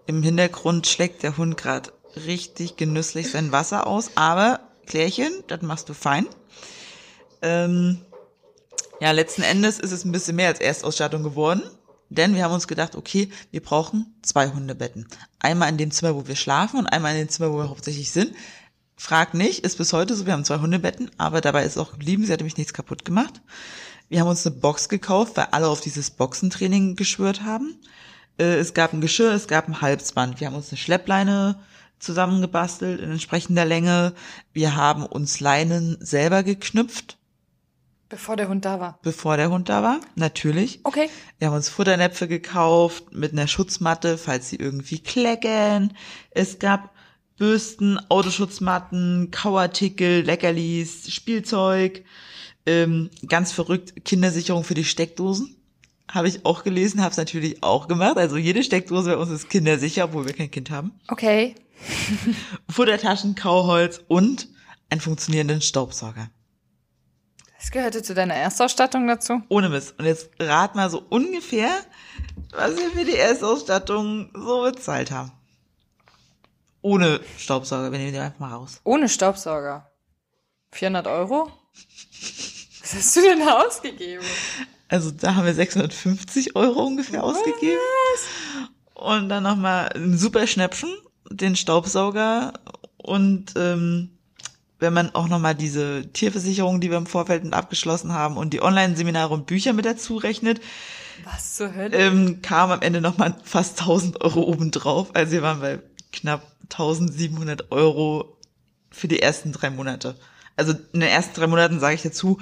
[0.06, 1.92] Im Hintergrund schlägt der Hund gerade
[2.26, 6.26] richtig genüsslich sein Wasser aus, aber Klärchen, das machst du fein.
[7.42, 8.00] Ähm,
[9.00, 11.62] ja, letzten Endes ist es ein bisschen mehr als Erstausstattung geworden,
[12.08, 15.06] denn wir haben uns gedacht, okay, wir brauchen zwei Hundebetten.
[15.38, 18.10] Einmal in dem Zimmer, wo wir schlafen und einmal in dem Zimmer, wo wir hauptsächlich
[18.10, 18.32] sind.
[18.96, 22.24] Frag nicht, ist bis heute so, wir haben zwei Hundebetten, aber dabei ist auch geblieben,
[22.24, 23.42] sie hat nämlich nichts kaputt gemacht.
[24.08, 27.78] Wir haben uns eine Box gekauft, weil alle auf dieses Boxentraining geschwört haben.
[28.38, 30.40] Äh, es gab ein Geschirr, es gab ein Halsband.
[30.40, 31.58] Wir haben uns eine Schleppleine
[31.98, 34.12] zusammengebastelt in entsprechender Länge.
[34.52, 37.18] Wir haben uns Leinen selber geknüpft.
[38.08, 39.00] Bevor der Hund da war.
[39.02, 40.80] Bevor der Hund da war, natürlich.
[40.84, 41.08] Okay.
[41.38, 45.92] Wir haben uns Futternäpfe gekauft mit einer Schutzmatte, falls sie irgendwie klecken.
[46.30, 46.94] Es gab
[47.36, 52.04] Bürsten, Autoschutzmatten, Kauartikel, Leckerlis, Spielzeug.
[52.64, 55.56] Ähm, ganz verrückt, Kindersicherung für die Steckdosen.
[56.08, 58.16] Habe ich auch gelesen, habe es natürlich auch gemacht.
[58.18, 60.92] Also jede Steckdose bei uns ist kindersicher, obwohl wir kein Kind haben.
[61.08, 61.56] Okay.
[62.70, 64.48] Futtertaschen, Kauholz und
[64.88, 66.30] einen funktionierenden Staubsauger.
[67.66, 69.42] Das gehörte zu deiner Erstausstattung dazu?
[69.48, 69.98] Ohne Mist.
[69.98, 71.68] Und jetzt rat mal so ungefähr,
[72.52, 75.32] was wir für die Erstausstattung so bezahlt haben.
[76.80, 78.80] Ohne Staubsauger, wir nehmen den einfach mal raus.
[78.84, 79.90] Ohne Staubsauger.
[80.70, 81.50] 400 Euro?
[82.82, 84.22] Was hast du denn ausgegeben?
[84.86, 87.36] Also da haben wir 650 Euro ungefähr Was?
[87.38, 87.80] ausgegeben.
[88.94, 90.94] Und dann nochmal ein super Schnäppchen,
[91.30, 92.52] den Staubsauger
[92.96, 94.15] und ähm,
[94.78, 99.32] wenn man auch nochmal diese Tierversicherung, die wir im Vorfeld abgeschlossen haben und die Online-Seminare
[99.32, 100.60] und Bücher mit dazu rechnet,
[101.24, 101.96] Was zur Hölle?
[101.96, 105.14] ähm, kam am Ende nochmal fast 1000 Euro obendrauf.
[105.14, 105.78] Also wir waren bei
[106.12, 108.36] knapp 1700 Euro
[108.90, 110.16] für die ersten drei Monate.
[110.56, 112.38] Also in den ersten drei Monaten sage ich dazu,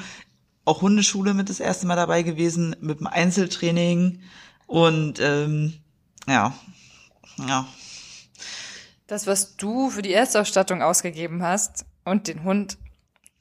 [0.65, 4.23] auch Hundeschule mit das erste Mal dabei gewesen, mit dem Einzeltraining
[4.67, 5.75] und ähm,
[6.27, 6.55] ja,
[7.47, 7.67] ja,
[9.07, 12.79] Das, was du für die Erstausstattung ausgegeben hast und den Hund,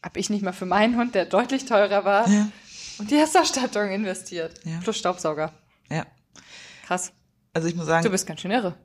[0.04, 2.50] habe ich nicht mal für meinen Hund, der deutlich teurer war, ja,
[3.00, 4.60] und die Erstausstattung investiert.
[4.66, 4.80] Ja.
[4.84, 5.52] Plus Staubsauger.
[5.90, 6.06] ja.
[6.86, 7.14] Krass.
[7.54, 8.76] Also ich muss Du sagen, bist ganz schön irre.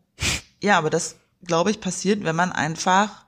[0.63, 3.25] ja, aber das glaube ich passiert, wenn man einfach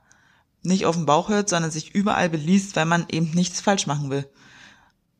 [0.63, 4.09] nicht auf den Bauch hört, sondern sich überall beliest, weil man eben nichts falsch machen
[4.11, 4.29] will.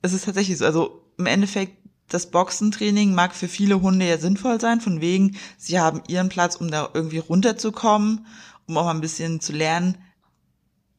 [0.02, 0.66] Es ist tatsächlich so.
[0.66, 1.76] Also im Endeffekt,
[2.08, 6.56] das Boxentraining mag für viele Hunde ja sinnvoll sein, von wegen, sie haben ihren Platz,
[6.58, 8.26] um da irgendwie runterzukommen,
[8.68, 9.98] um auch mal ein bisschen zu lernen,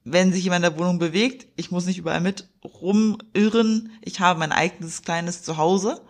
[0.05, 4.39] wenn sich jemand in der Wohnung bewegt, ich muss nicht überall mit rumirren, ich habe
[4.39, 6.01] mein eigenes kleines Zuhause.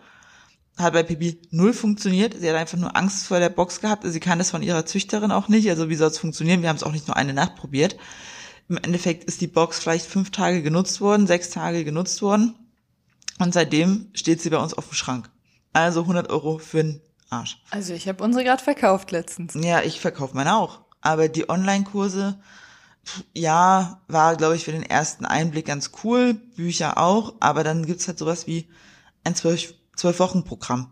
[0.77, 2.35] Hat bei Pipi null funktioniert.
[2.39, 4.03] Sie hat einfach nur Angst vor der Box gehabt.
[4.07, 5.69] Sie kann das von ihrer Züchterin auch nicht.
[5.69, 6.63] Also wie soll es funktionieren?
[6.63, 7.95] Wir haben es auch nicht nur eine Nacht probiert.
[8.69, 12.55] Im Endeffekt ist die Box vielleicht fünf Tage genutzt worden, sechs Tage genutzt worden.
[13.37, 15.29] Und seitdem steht sie bei uns auf dem Schrank.
[15.73, 17.61] Also 100 Euro für den Arsch.
[17.69, 19.53] Also ich habe unsere gerade verkauft letztens.
[19.55, 20.81] Ja, ich verkaufe meine auch.
[21.01, 22.39] Aber die Online-Kurse,
[23.33, 26.33] ja, war, glaube ich, für den ersten Einblick ganz cool.
[26.33, 27.33] Bücher auch.
[27.39, 28.67] Aber dann gibt's halt sowas wie
[29.23, 30.91] ein zwölf, zwölf Wochen Programm.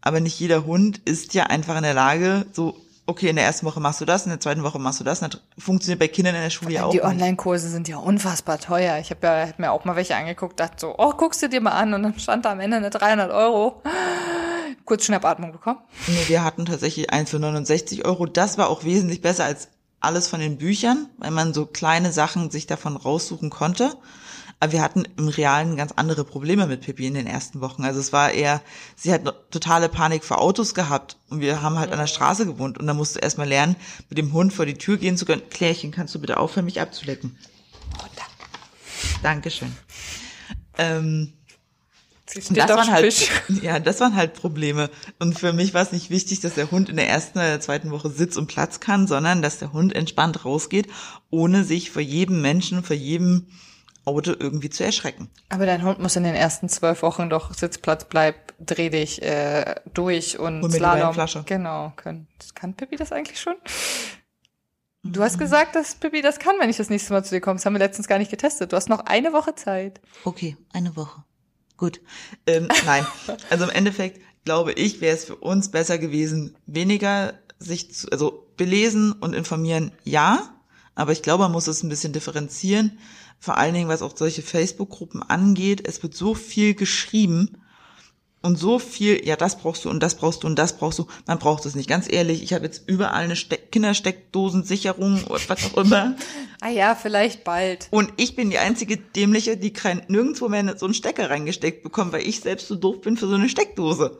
[0.00, 3.66] Aber nicht jeder Hund ist ja einfach in der Lage, so, okay, in der ersten
[3.66, 5.20] Woche machst du das, in der zweiten Woche machst du das.
[5.20, 7.02] Das funktioniert bei Kindern in der Schule ja auch die.
[7.02, 8.98] Online-Kurse sind ja unfassbar teuer.
[8.98, 11.60] Ich habe ja hab mir auch mal welche angeguckt, dachte so, oh, guckst du dir
[11.60, 13.82] mal an und dann stand da am Ende eine 300 Euro.
[14.86, 15.78] Kurz Schnappatmung bekommen.
[16.06, 18.26] Nee, wir hatten tatsächlich eins für 69 Euro.
[18.26, 19.68] Das war auch wesentlich besser als
[20.00, 23.96] alles von den Büchern, weil man so kleine Sachen sich davon raussuchen konnte.
[24.62, 27.82] Aber wir hatten im Realen ganz andere Probleme mit Pippi in den ersten Wochen.
[27.82, 28.60] Also es war eher,
[28.94, 32.76] sie hat totale Panik vor Autos gehabt und wir haben halt an der Straße gewohnt
[32.76, 33.76] und da musst du erstmal lernen,
[34.10, 35.42] mit dem Hund vor die Tür gehen zu können.
[35.48, 37.38] Klärchen, kannst du bitte aufhören, mich abzulecken?
[39.22, 39.74] Dankeschön.
[40.76, 41.32] Ähm,
[42.30, 43.30] Sie und steht das auf waren halt, Fisch.
[43.62, 44.88] ja, das waren halt Probleme.
[45.18, 47.60] Und für mich war es nicht wichtig, dass der Hund in der ersten oder der
[47.60, 50.88] zweiten Woche Sitz und Platz kann, sondern dass der Hund entspannt rausgeht,
[51.30, 53.48] ohne sich vor jedem Menschen, vor jedem
[54.04, 55.28] Auto irgendwie zu erschrecken.
[55.48, 59.74] Aber dein Hund muss in den ersten zwölf Wochen doch Sitzplatz bleib, dreh dich äh,
[59.92, 61.08] durch und die Slalom.
[61.08, 61.42] Weinflasche.
[61.46, 62.28] Genau, können.
[62.54, 63.56] Kann Pippi das eigentlich schon?
[65.02, 67.56] Du hast gesagt, dass Pippi das kann, wenn ich das nächste Mal zu dir komme.
[67.56, 68.72] Das haben wir letztens gar nicht getestet.
[68.72, 70.00] Du hast noch eine Woche Zeit.
[70.24, 71.24] Okay, eine Woche.
[71.80, 72.02] Gut.
[72.46, 73.06] Ähm, nein,
[73.48, 78.46] also im Endeffekt glaube ich, wäre es für uns besser gewesen, weniger sich zu, also
[78.58, 80.54] belesen und informieren, ja,
[80.94, 82.98] aber ich glaube, man muss es ein bisschen differenzieren,
[83.38, 85.88] vor allen Dingen, was auch solche Facebook-Gruppen angeht.
[85.88, 87.59] Es wird so viel geschrieben
[88.42, 91.06] und so viel, ja, das brauchst du und das brauchst du und das brauchst du.
[91.26, 91.88] Man braucht es nicht.
[91.88, 96.16] Ganz ehrlich, ich habe jetzt überall eine Steck Kindersteckdosensicherung oder was auch immer.
[96.62, 97.88] Ah ja, vielleicht bald.
[97.90, 102.12] Und ich bin die einzige Dämliche, die kein, nirgendwo mehr so einen Stecker reingesteckt bekommt,
[102.12, 104.18] weil ich selbst so doof bin für so eine Steckdose.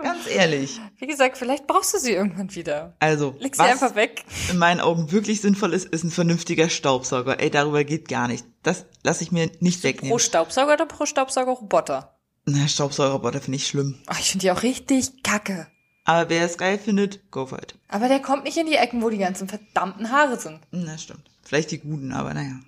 [0.00, 0.80] Ganz ehrlich.
[0.98, 2.94] Wie gesagt, vielleicht brauchst du sie irgendwann wieder.
[3.00, 4.24] Also, Leg sie einfach weg.
[4.48, 7.40] in meinen Augen wirklich sinnvoll ist, ist ein vernünftiger Staubsauger.
[7.40, 8.44] Ey, darüber geht gar nicht.
[8.62, 10.18] Das lasse ich mir nicht Pro wegnehmen.
[10.20, 12.16] Staubsauger oder pro Staubsaugerroboter?
[12.44, 13.98] Na, Staubsaugerroboter finde ich schlimm.
[14.06, 15.68] Ach, ich finde die auch richtig kacke.
[16.04, 17.76] Aber wer es geil findet, go for it.
[17.88, 20.60] Aber der kommt nicht in die Ecken, wo die ganzen verdammten Haare sind.
[20.72, 21.30] Na, stimmt.
[21.42, 22.58] Vielleicht die guten, aber naja.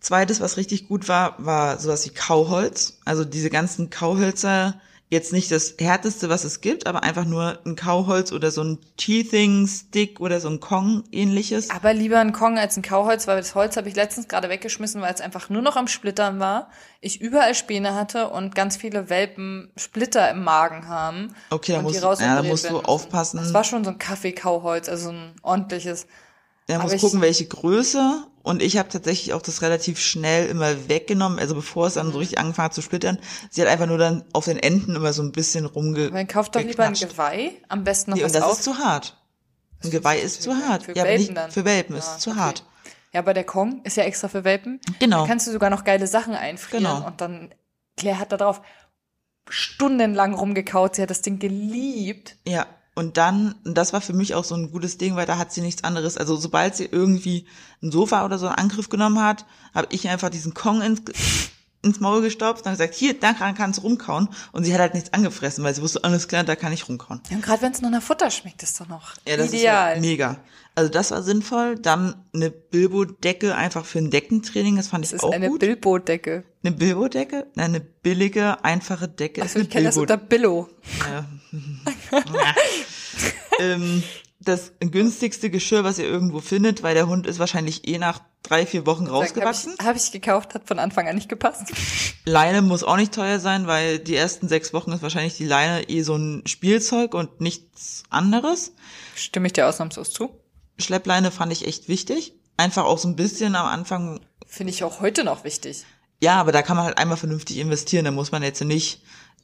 [0.00, 2.98] Zweites, was richtig gut war, war sowas wie Kauholz.
[3.04, 4.80] Also diese ganzen Kauhölzer,
[5.12, 8.78] jetzt nicht das härteste, was es gibt, aber einfach nur ein Kauholz oder so ein
[8.96, 11.68] Teething Stick oder so ein Kong ähnliches.
[11.68, 15.02] Aber lieber ein Kong als ein Kauholz, weil das Holz habe ich letztens gerade weggeschmissen,
[15.02, 16.70] weil es einfach nur noch am Splittern war.
[17.02, 21.34] Ich überall Späne hatte und ganz viele Welpen Splitter im Magen haben.
[21.50, 23.36] Okay, da musst ja, da musst du aufpassen.
[23.36, 26.06] Das war schon so ein Kaffee-Kauholz, also ein ordentliches.
[26.68, 28.24] Er muss ich- gucken, welche Größe.
[28.42, 32.12] Und ich habe tatsächlich auch das relativ schnell immer weggenommen, also bevor es dann Mhm.
[32.12, 33.18] so richtig angefangen hat zu splittern.
[33.50, 36.10] Sie hat einfach nur dann auf den Enden immer so ein bisschen rumge.
[36.10, 36.94] Man kauft doch lieber ein.
[36.94, 38.52] Geweih, am besten noch Nee, was und das auf.
[38.58, 39.16] ist zu hart.
[39.84, 40.84] Ein Geweih ist zu hart.
[40.84, 41.50] für ja, Welpen nicht dann.
[41.52, 42.38] für Welpen ist Ah, es zu okay.
[42.40, 42.64] hart.
[43.12, 44.80] Ja, aber der Kong ist ja extra für Welpen.
[44.98, 45.20] Genau.
[45.22, 46.84] Da kannst du sogar noch geile Sachen einfrieren.
[46.84, 47.06] Genau.
[47.06, 47.54] Und dann,
[47.96, 48.62] Claire hat da drauf
[49.48, 50.96] stundenlang rumgekaut.
[50.96, 52.36] Sie hat das Ding geliebt.
[52.46, 55.52] Ja, und dann, das war für mich auch so ein gutes Ding, weil da hat
[55.52, 56.18] sie nichts anderes.
[56.18, 57.46] Also sobald sie irgendwie
[57.82, 61.02] ein Sofa oder so in Angriff genommen hat, habe ich einfach diesen Kong ins,
[61.82, 64.28] ins Maul gestopft und dann gesagt, hier, da kann, kannst du rumkauen.
[64.52, 67.20] Und sie hat halt nichts angefressen, weil sie wusste, alles klar, da kann ich rumkauen.
[67.28, 69.96] Ja, und gerade wenn es noch nach Futter schmeckt, ist doch noch Ja, das ideal.
[69.96, 70.36] ist ja mega.
[70.74, 71.76] Also das war sinnvoll.
[71.78, 75.60] Dann eine Bilbo-Decke einfach für ein Deckentraining, das fand das ich ist auch eine gut.
[75.60, 76.44] Bilbo-Decke.
[76.64, 77.46] eine Bilbo-Decke?
[77.56, 79.42] Nein, eine billige, einfache Decke.
[79.42, 80.68] Also ist ich eine kenne das unter Billo.
[81.10, 81.26] Ja.
[83.60, 84.02] ähm,
[84.44, 88.66] das günstigste Geschirr, was ihr irgendwo findet, weil der Hund ist wahrscheinlich eh nach drei,
[88.66, 89.72] vier Wochen rausgewachsen.
[89.72, 91.72] Habe ich, hab ich gekauft, hat von Anfang an nicht gepasst.
[92.24, 95.88] Leine muss auch nicht teuer sein, weil die ersten sechs Wochen ist wahrscheinlich die Leine
[95.88, 98.72] eh so ein Spielzeug und nichts anderes.
[99.14, 100.30] Stimme ich dir ausnahmslos zu.
[100.78, 102.34] Schleppleine fand ich echt wichtig.
[102.56, 104.20] Einfach auch so ein bisschen am Anfang.
[104.46, 105.84] Finde ich auch heute noch wichtig.
[106.20, 108.04] Ja, aber da kann man halt einmal vernünftig investieren.
[108.04, 109.02] Da muss man jetzt nicht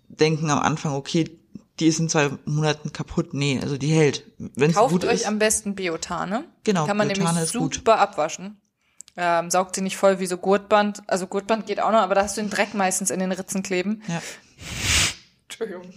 [0.08, 1.38] denken am Anfang, okay,
[1.80, 3.34] die ist in zwei Monaten kaputt.
[3.34, 4.24] Nee, also die hält.
[4.38, 5.26] Wenn es Kauft gut euch ist.
[5.26, 6.44] am besten Biotane.
[6.64, 7.74] Genau, Kann man Biotane nämlich ist gut.
[7.74, 8.60] super abwaschen.
[9.16, 11.02] Ähm, saugt sie nicht voll wie so Gurtband.
[11.08, 13.62] Also Gurtband geht auch noch, aber da hast du den Dreck meistens in den Ritzen
[13.62, 14.02] kleben.
[14.06, 14.22] Ja.
[15.48, 15.92] Entschuldigung.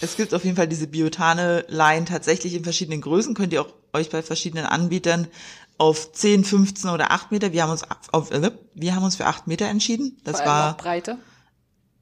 [0.00, 3.34] Es gibt auf jeden Fall diese Biotane-Line tatsächlich in verschiedenen Größen.
[3.34, 5.28] Könnt ihr auch euch bei verschiedenen Anbietern
[5.78, 7.52] auf 10, 15 oder 8 Meter.
[7.52, 10.18] Wir haben uns auf, äh, wir haben uns für 8 Meter entschieden.
[10.24, 11.18] Das war Breite.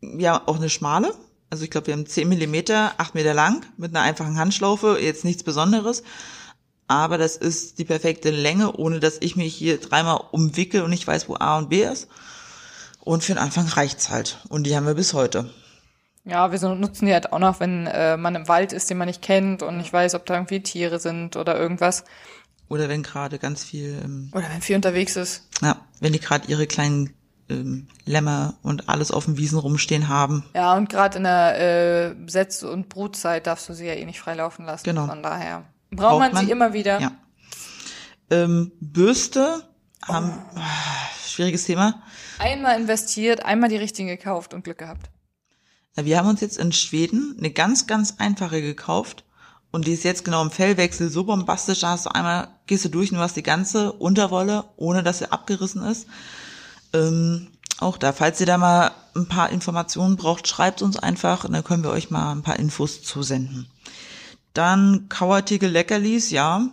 [0.01, 1.15] ja auch eine schmale.
[1.53, 4.97] Also ich glaube, wir haben 10 Millimeter, 8 Meter lang mit einer einfachen Handschlaufe.
[4.99, 6.03] Jetzt nichts Besonderes.
[6.89, 11.07] Aber das ist die perfekte Länge, ohne dass ich mich hier dreimal umwickel und nicht
[11.07, 12.09] weiß, wo A und B ist.
[13.01, 14.39] Und für den Anfang reicht's halt.
[14.49, 15.51] Und die haben wir bis heute.
[16.25, 18.97] Ja, wir so nutzen die halt auch noch, wenn äh, man im Wald ist, den
[18.97, 22.05] man nicht kennt und nicht weiß, ob da irgendwie Tiere sind oder irgendwas.
[22.71, 25.49] Oder wenn gerade ganz viel ähm, Oder wenn viel unterwegs ist.
[25.61, 27.13] Ja, wenn die gerade ihre kleinen
[27.49, 30.45] ähm, Lämmer und alles auf den Wiesen rumstehen haben.
[30.55, 34.21] Ja, und gerade in der äh, Setz- und Brutzeit darfst du sie ja eh nicht
[34.21, 34.85] freilaufen lassen.
[34.85, 35.07] Genau.
[35.07, 37.01] Von daher braucht man, sie immer wieder.
[37.01, 37.13] Ja.
[38.31, 39.63] Ähm, Bürste
[40.07, 40.61] haben ah,
[41.27, 42.03] schwieriges Thema.
[42.39, 45.11] Einmal investiert, einmal die richtigen gekauft und Glück gehabt.
[45.97, 49.25] Ja, Wir haben uns jetzt in Schweden eine ganz, ganz einfache gekauft.
[49.71, 52.91] Und die ist jetzt genau im Fellwechsel so bombastisch, da hast du einmal, gehst du
[52.91, 56.07] durch und du hast die ganze Unterwolle, ohne dass sie abgerissen ist.
[56.93, 61.53] Ähm, auch da, falls ihr da mal ein paar Informationen braucht, schreibt uns einfach und
[61.53, 63.67] dann können wir euch mal ein paar Infos zusenden.
[64.55, 66.69] Dann Kauartikel Leckerlis, ja,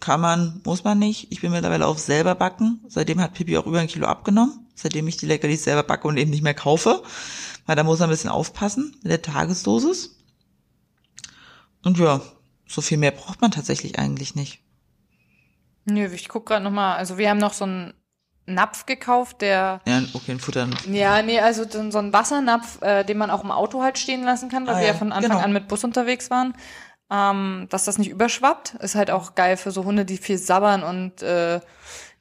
[0.00, 1.30] kann man, muss man nicht.
[1.30, 2.80] Ich bin mittlerweile auf selber backen.
[2.88, 4.66] Seitdem hat Pipi auch über ein Kilo abgenommen.
[4.74, 7.02] Seitdem ich die Leckerlis selber backe und eben nicht mehr kaufe.
[7.66, 10.18] Weil da muss man ein bisschen aufpassen mit der Tagesdosis.
[11.84, 12.20] Und ja,
[12.66, 14.60] so viel mehr braucht man tatsächlich eigentlich nicht.
[15.84, 16.96] Nö, ich guck gerade noch mal.
[16.96, 17.92] Also wir haben noch so einen
[18.46, 20.68] Napf gekauft, der Ja, okay, ein Futter.
[20.90, 24.48] ja, nee, also so ein Wassernapf, äh, den man auch im Auto halt stehen lassen
[24.48, 25.42] kann, weil Ah wir ja, ja von Anfang genau.
[25.44, 26.54] an mit Bus unterwegs waren.
[27.10, 30.82] Ähm, dass das nicht überschwappt, ist halt auch geil für so Hunde, die viel sabbern
[30.82, 31.60] und äh,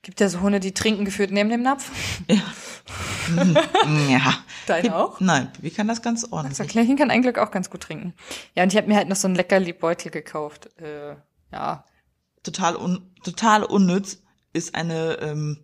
[0.02, 1.90] gibt ja so Hunde, die trinken gefühlt neben dem Napf.
[2.28, 2.42] Ja.
[4.68, 5.20] Deine Pipi- auch?
[5.20, 6.68] Nein, Pipi kann das ganz ordentlich.
[6.68, 8.14] Klärchen kann ein Glück auch ganz gut trinken.
[8.56, 10.70] Ja, und ich habe mir halt noch so einen Leckerli-Beutel gekauft.
[10.80, 11.16] Äh,
[11.52, 11.86] ja,
[12.44, 14.18] Total, un, total unnütz
[14.52, 15.60] ist eine ähm,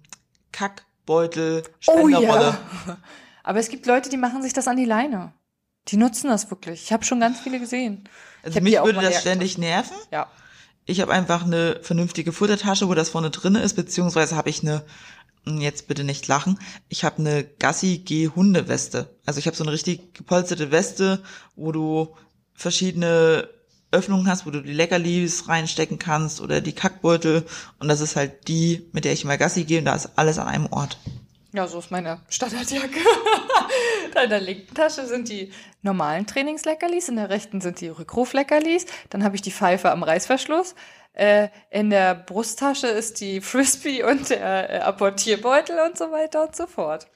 [0.57, 2.57] Kackbeutel Oh Spenderrolle.
[2.87, 2.97] ja.
[3.43, 5.31] Aber es gibt Leute, die machen sich das an die Leine.
[5.87, 6.83] Die nutzen das wirklich.
[6.83, 8.09] Ich habe schon ganz viele gesehen.
[8.43, 9.95] Also mich würde das ständig nerven.
[10.11, 10.27] Ja.
[10.85, 14.83] Ich habe einfach eine vernünftige Futtertasche, wo das vorne drin ist, beziehungsweise habe ich eine,
[15.45, 19.15] hm, jetzt bitte nicht lachen, ich habe eine Gassi G Hundeweste.
[19.25, 21.23] Also ich habe so eine richtig gepolsterte Weste,
[21.55, 22.15] wo du
[22.53, 23.47] verschiedene
[23.91, 27.45] Öffnungen hast, wo du die Leckerlis reinstecken kannst oder die Kackbeutel.
[27.79, 30.39] Und das ist halt die, mit der ich immer Gassi gehe und da ist alles
[30.39, 30.97] an einem Ort.
[31.53, 32.99] Ja, so ist meine Standardjacke.
[34.23, 38.85] in der linken Tasche sind die normalen Trainingsleckerlis, in der rechten sind die Rückrufleckerlis.
[39.09, 40.75] Dann habe ich die Pfeife am Reißverschluss.
[41.13, 46.55] Äh, in der Brusttasche ist die Frisbee und der äh, Apportierbeutel und so weiter und
[46.55, 47.07] so fort.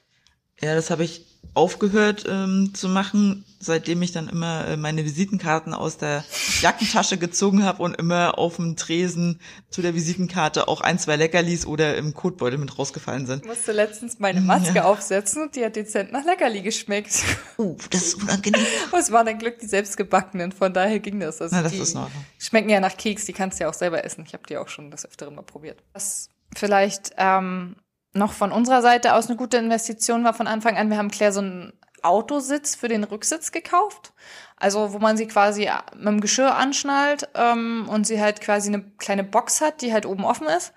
[0.60, 5.74] Ja, das habe ich aufgehört ähm, zu machen, seitdem ich dann immer äh, meine Visitenkarten
[5.74, 6.24] aus der
[6.60, 9.38] Jackentasche gezogen habe und immer auf dem Tresen
[9.70, 13.42] zu der Visitenkarte auch ein, zwei Leckerlis oder im Kotbeutel mit rausgefallen sind.
[13.42, 14.84] Ich musste letztens meine Maske ja.
[14.84, 17.22] aufsetzen und die hat dezent nach Leckerli geschmeckt.
[17.58, 18.64] Oh, das ist unangenehm.
[18.88, 21.40] Aber es waren ein Glück die selbstgebackenen, von daher ging das.
[21.40, 22.24] Also Na, das ist Ordnung.
[22.38, 24.24] Schmecken ja nach Keks, die kannst du ja auch selber essen.
[24.26, 25.78] Ich habe die auch schon das Öfteren mal probiert.
[25.92, 27.76] Was vielleicht ähm,
[28.14, 30.90] noch von unserer Seite aus eine gute Investition war von Anfang an.
[30.90, 31.72] Wir haben Claire so einen
[32.02, 34.12] Autositz für den Rücksitz gekauft.
[34.56, 38.82] Also wo man sie quasi mit dem Geschirr anschnallt ähm, und sie halt quasi eine
[38.98, 40.72] kleine Box hat, die halt oben offen ist.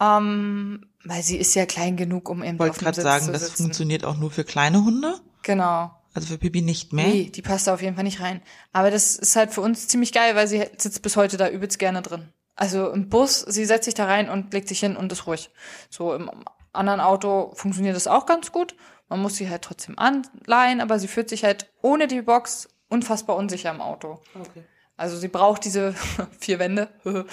[0.00, 4.04] Ähm, weil sie ist ja klein genug, um eben Ich wollte gerade sagen, das funktioniert
[4.04, 5.18] auch nur für kleine Hunde.
[5.42, 5.90] Genau.
[6.14, 7.06] Also für Pipi nicht mehr?
[7.06, 8.42] Nee, die passt da auf jeden Fall nicht rein.
[8.72, 11.78] Aber das ist halt für uns ziemlich geil, weil sie sitzt bis heute da übelst
[11.78, 12.28] gerne drin.
[12.56, 15.50] Also im Bus, sie setzt sich da rein und legt sich hin und ist ruhig.
[15.90, 16.30] So im
[16.72, 18.74] anderen Auto funktioniert das auch ganz gut.
[19.08, 23.36] Man muss sie halt trotzdem anleihen, aber sie fühlt sich halt ohne die Box unfassbar
[23.36, 24.20] unsicher im Auto.
[24.34, 24.64] Okay.
[24.96, 25.94] Also sie braucht diese
[26.40, 26.88] vier Wände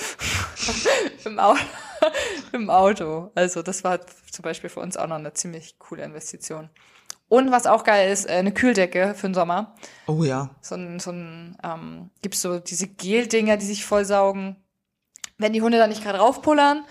[1.26, 1.60] im, Auto,
[2.54, 3.32] im Auto.
[3.36, 4.00] Also das war
[4.32, 6.69] zum Beispiel für uns auch noch eine ziemlich coole Investition.
[7.28, 9.76] Und was auch geil ist, äh, eine Kühldecke für den Sommer.
[10.06, 10.52] Oh ja.
[10.62, 14.58] So ein, so ein ähm, gibt's so diese Gel-Dinger, die sich vollsaugen.
[15.38, 16.86] Wenn die Hunde da nicht gerade raufpullern.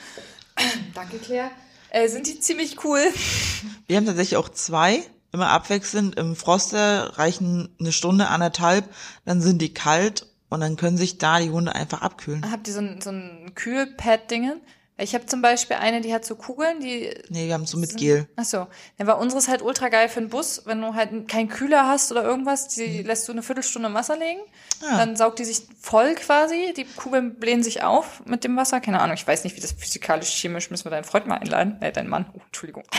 [0.95, 1.51] Danke, Claire
[1.95, 3.01] äh, sind die ziemlich cool.
[3.87, 5.03] Wir haben tatsächlich auch zwei,
[5.33, 6.17] immer abwechselnd.
[6.17, 8.89] Im Froster reichen eine Stunde, anderthalb,
[9.25, 12.51] dann sind die kalt und dann können sich da die Hunde einfach abkühlen.
[12.51, 14.61] Habt ihr so ein, so ein Kühlpad-Dingen?
[14.97, 17.13] Ich habe zum Beispiel eine, die hat so Kugeln, die.
[17.29, 18.29] Nee, wir haben so mit sind, Gel.
[18.37, 18.69] Ach so.
[18.97, 20.63] Ja, weil unseres halt ultra geil für den Bus.
[20.67, 23.07] Wenn du halt keinen Kühler hast oder irgendwas, die mhm.
[23.07, 24.39] lässt du eine Viertelstunde im Wasser legen.
[24.83, 24.99] Ja.
[24.99, 26.75] Dann saugt die sich voll quasi.
[26.77, 28.81] Die Kugeln blähen sich auf mit dem Wasser.
[28.81, 31.77] Keine Ahnung, ich weiß nicht, wie das physikalisch, chemisch, müssen wir deinen Freund mal einladen.
[31.81, 32.27] Äh, deinen Mann.
[32.33, 32.85] Oh, Entschuldigung.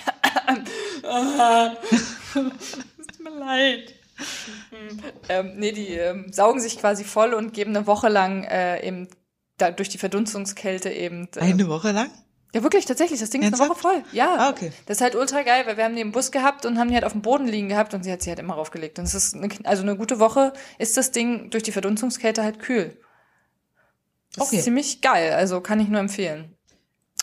[2.34, 2.54] Tut
[3.24, 3.94] mir leid.
[5.30, 9.08] ähm, nee, die ähm, saugen sich quasi voll und geben eine Woche lang äh, eben
[9.58, 11.28] da durch die Verdunstungskälte eben.
[11.36, 12.10] Äh, eine Woche lang?
[12.54, 13.20] Ja, wirklich, tatsächlich.
[13.20, 14.04] Das Ding ist eine Woche voll.
[14.14, 14.36] Ja.
[14.38, 14.72] Ah, okay.
[14.86, 16.96] Das ist halt ultra geil, weil wir haben die im Bus gehabt und haben die
[16.96, 18.98] halt auf dem Boden liegen gehabt und sie hat sie halt immer raufgelegt.
[18.98, 22.60] Und es ist eine, also eine gute Woche ist das Ding durch die Verdunstungskälte halt
[22.60, 22.98] kühl.
[24.36, 24.58] Das okay.
[24.58, 25.34] ist ziemlich geil.
[25.34, 26.56] Also kann ich nur empfehlen.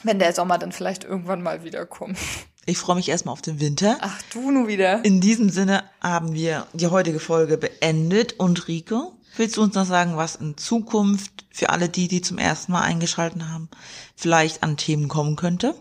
[0.03, 2.19] Wenn der Sommer dann vielleicht irgendwann mal wiederkommt.
[2.67, 3.99] Ich freue mich erstmal auf den Winter.
[4.01, 5.05] Ach, du nur wieder.
[5.05, 8.35] In diesem Sinne haben wir die heutige Folge beendet.
[8.39, 12.39] Und Rico, willst du uns noch sagen, was in Zukunft für alle die, die zum
[12.39, 13.69] ersten Mal eingeschalten haben,
[14.17, 15.75] vielleicht an Themen kommen könnte?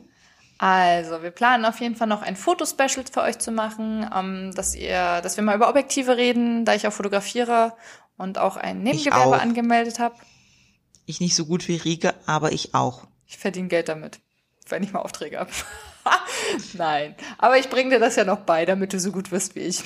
[0.57, 4.75] Also, wir planen auf jeden Fall noch ein Fotospecial für euch zu machen, ähm, dass
[4.75, 7.73] ihr, dass wir mal über Objektive reden, da ich auch fotografiere
[8.17, 9.41] und auch ein Nebengewerbe auch.
[9.41, 10.15] angemeldet habe.
[11.07, 13.07] Ich nicht so gut wie Rieke, aber ich auch.
[13.25, 14.19] Ich verdiene Geld damit,
[14.69, 15.51] wenn ich mal Aufträge habe.
[16.73, 19.61] Nein, aber ich bringe dir das ja noch bei, damit du so gut wirst wie
[19.61, 19.81] ich.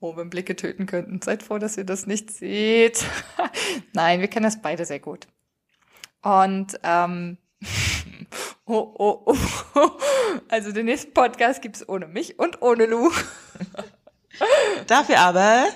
[0.00, 1.20] Wenn Blicke töten könnten.
[1.22, 3.04] Seid froh, dass ihr das nicht seht.
[3.92, 5.26] Nein, wir kennen das beide sehr gut.
[6.22, 7.36] Und ähm,
[8.66, 9.36] oh, oh, oh.
[10.48, 13.10] Also den nächsten Podcast gibt's ohne mich und ohne Lou.
[14.86, 15.66] Dafür aber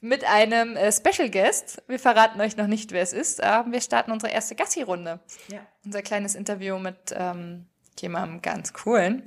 [0.00, 1.82] mit einem äh, Special Guest.
[1.86, 3.40] Wir verraten euch noch nicht, wer es ist.
[3.40, 5.20] Äh, wir starten unsere erste Gassi-Runde.
[5.48, 5.60] Ja.
[5.84, 7.66] Unser kleines Interview mit ähm,
[7.98, 9.22] jemandem ganz coolen.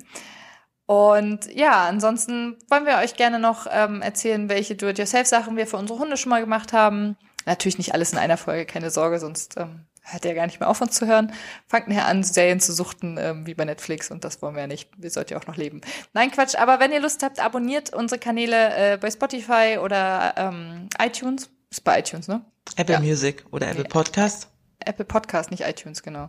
[0.86, 5.98] Und ja, ansonsten wollen wir euch gerne noch ähm, erzählen, welche Do-it-yourself-Sachen wir für unsere
[5.98, 7.16] Hunde schon mal gemacht haben.
[7.46, 10.68] Natürlich nicht alles in einer Folge, keine Sorge, sonst ähm, hört ihr gar nicht mehr
[10.68, 11.32] auf, uns zu hören.
[11.66, 14.66] Fangt nachher an, Serien zu suchten, ähm, wie bei Netflix, und das wollen wir ja
[14.66, 14.90] nicht.
[14.96, 15.80] Wir sollten ja auch noch leben.
[16.12, 20.88] Nein, Quatsch, aber wenn ihr Lust habt, abonniert unsere Kanäle äh, bei Spotify oder ähm,
[21.00, 21.50] iTunes.
[21.70, 22.44] Ist bei iTunes, ne?
[22.76, 23.00] Apple ja.
[23.00, 24.48] Music oder Apple Podcast.
[24.80, 26.28] Apple Podcast, nicht iTunes, genau.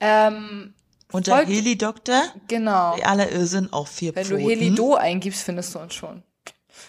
[0.00, 0.74] Ähm,
[1.12, 2.22] und der Heli-Doktor?
[2.48, 2.96] Genau.
[2.96, 4.42] Die alle Irrsinn auf vier Wenn Pfoten.
[4.42, 6.22] du Helido eingibst, findest du uns schon.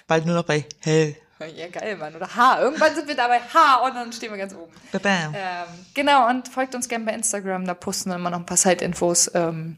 [0.07, 1.15] Bald nur noch bei Hell.
[1.55, 2.15] Ja, geil, Mann.
[2.15, 2.61] Oder H.
[2.61, 4.73] Irgendwann sind wir da bei H und dann stehen wir ganz oben.
[4.91, 5.33] Bam.
[5.33, 7.65] Ähm, genau, und folgt uns gerne bei Instagram.
[7.65, 9.77] Da posten wir immer noch ein paar Side-Infos, ähm,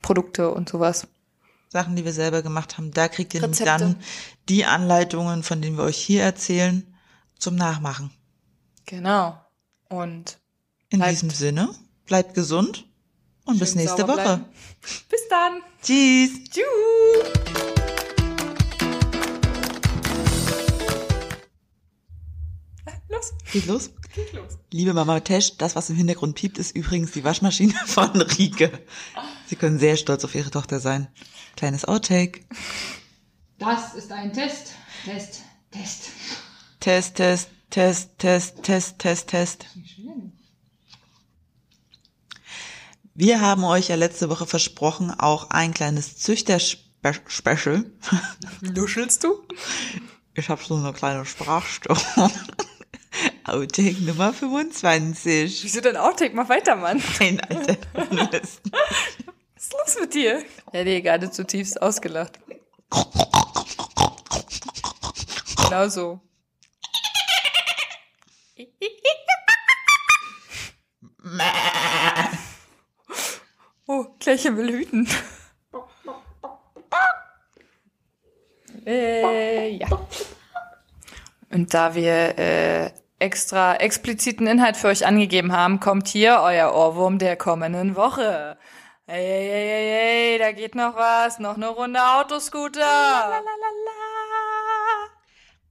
[0.00, 1.06] Produkte und sowas.
[1.68, 2.90] Sachen, die wir selber gemacht haben.
[2.92, 3.96] Da kriegt ihr dann
[4.48, 6.86] die Anleitungen, von denen wir euch hier erzählen,
[7.38, 8.10] zum Nachmachen.
[8.86, 9.38] Genau.
[9.88, 10.38] Und
[10.88, 11.68] in diesem Sinne,
[12.06, 12.86] bleibt gesund
[13.44, 14.14] und Schön bis nächste Woche.
[14.16, 14.44] Bleiben.
[15.08, 15.60] Bis dann.
[15.82, 16.30] Tschüss.
[16.50, 16.64] Tschüss.
[23.24, 23.52] los.
[23.52, 23.90] Geht los?
[24.14, 24.58] Geht los.
[24.70, 28.70] Liebe Mama Tesch, das, was im Hintergrund piept, ist übrigens die Waschmaschine von Rike.
[29.46, 31.08] Sie können sehr stolz auf ihre Tochter sein.
[31.56, 32.40] Kleines Outtake.
[33.58, 34.72] Das ist ein Test.
[35.04, 35.42] Test.
[35.70, 36.10] Test.
[36.80, 39.66] Test, Test, Test, Test, Test, Test, Test.
[43.16, 47.84] Wir haben euch ja letzte Woche versprochen, auch ein kleines Züchter-Special.
[48.60, 49.40] Nuschelst du?
[50.34, 52.02] Ich habe so eine kleine Sprachstörung.
[53.44, 55.62] Outtake Nummer 25.
[55.62, 56.34] Wieso denn Outtake?
[56.34, 57.00] Mach weiter, Mann.
[57.20, 57.76] Nein, Alter.
[57.92, 58.58] Was
[59.56, 60.44] ist los mit dir?
[60.72, 62.40] Er hat dir gerade zutiefst ausgelacht.
[65.68, 66.20] Genau so.
[74.24, 75.06] Klärchen will hüten.
[78.86, 79.86] Äh, ja.
[81.50, 87.18] Und da wir äh, extra expliziten Inhalt für euch angegeben haben, kommt hier euer Ohrwurm
[87.18, 88.56] der kommenden Woche.
[89.06, 93.42] Hey, hey, hey, hey, da geht noch was, noch eine Runde Autoscooter.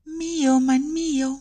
[0.05, 1.39] Mio, mein Mio.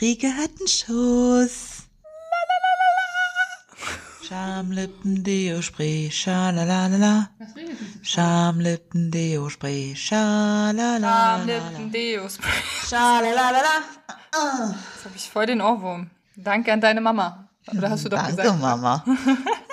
[0.00, 1.85] Rike hat einen Schuss.
[4.26, 7.30] Schamlippen, Deo, Spray, schalalalala.
[7.38, 8.04] Was redet sie?
[8.04, 11.44] Schamlippen, Deo, Spray, schalalalala.
[11.44, 12.38] Lippen Deos.
[12.88, 13.82] Schalalalala.
[14.10, 16.10] Jetzt habe ich voll den Ohrwurm.
[16.34, 17.48] Danke an deine Mama.
[17.72, 18.60] Oder hast du doch Danke, gesagt?
[18.60, 19.04] Mama.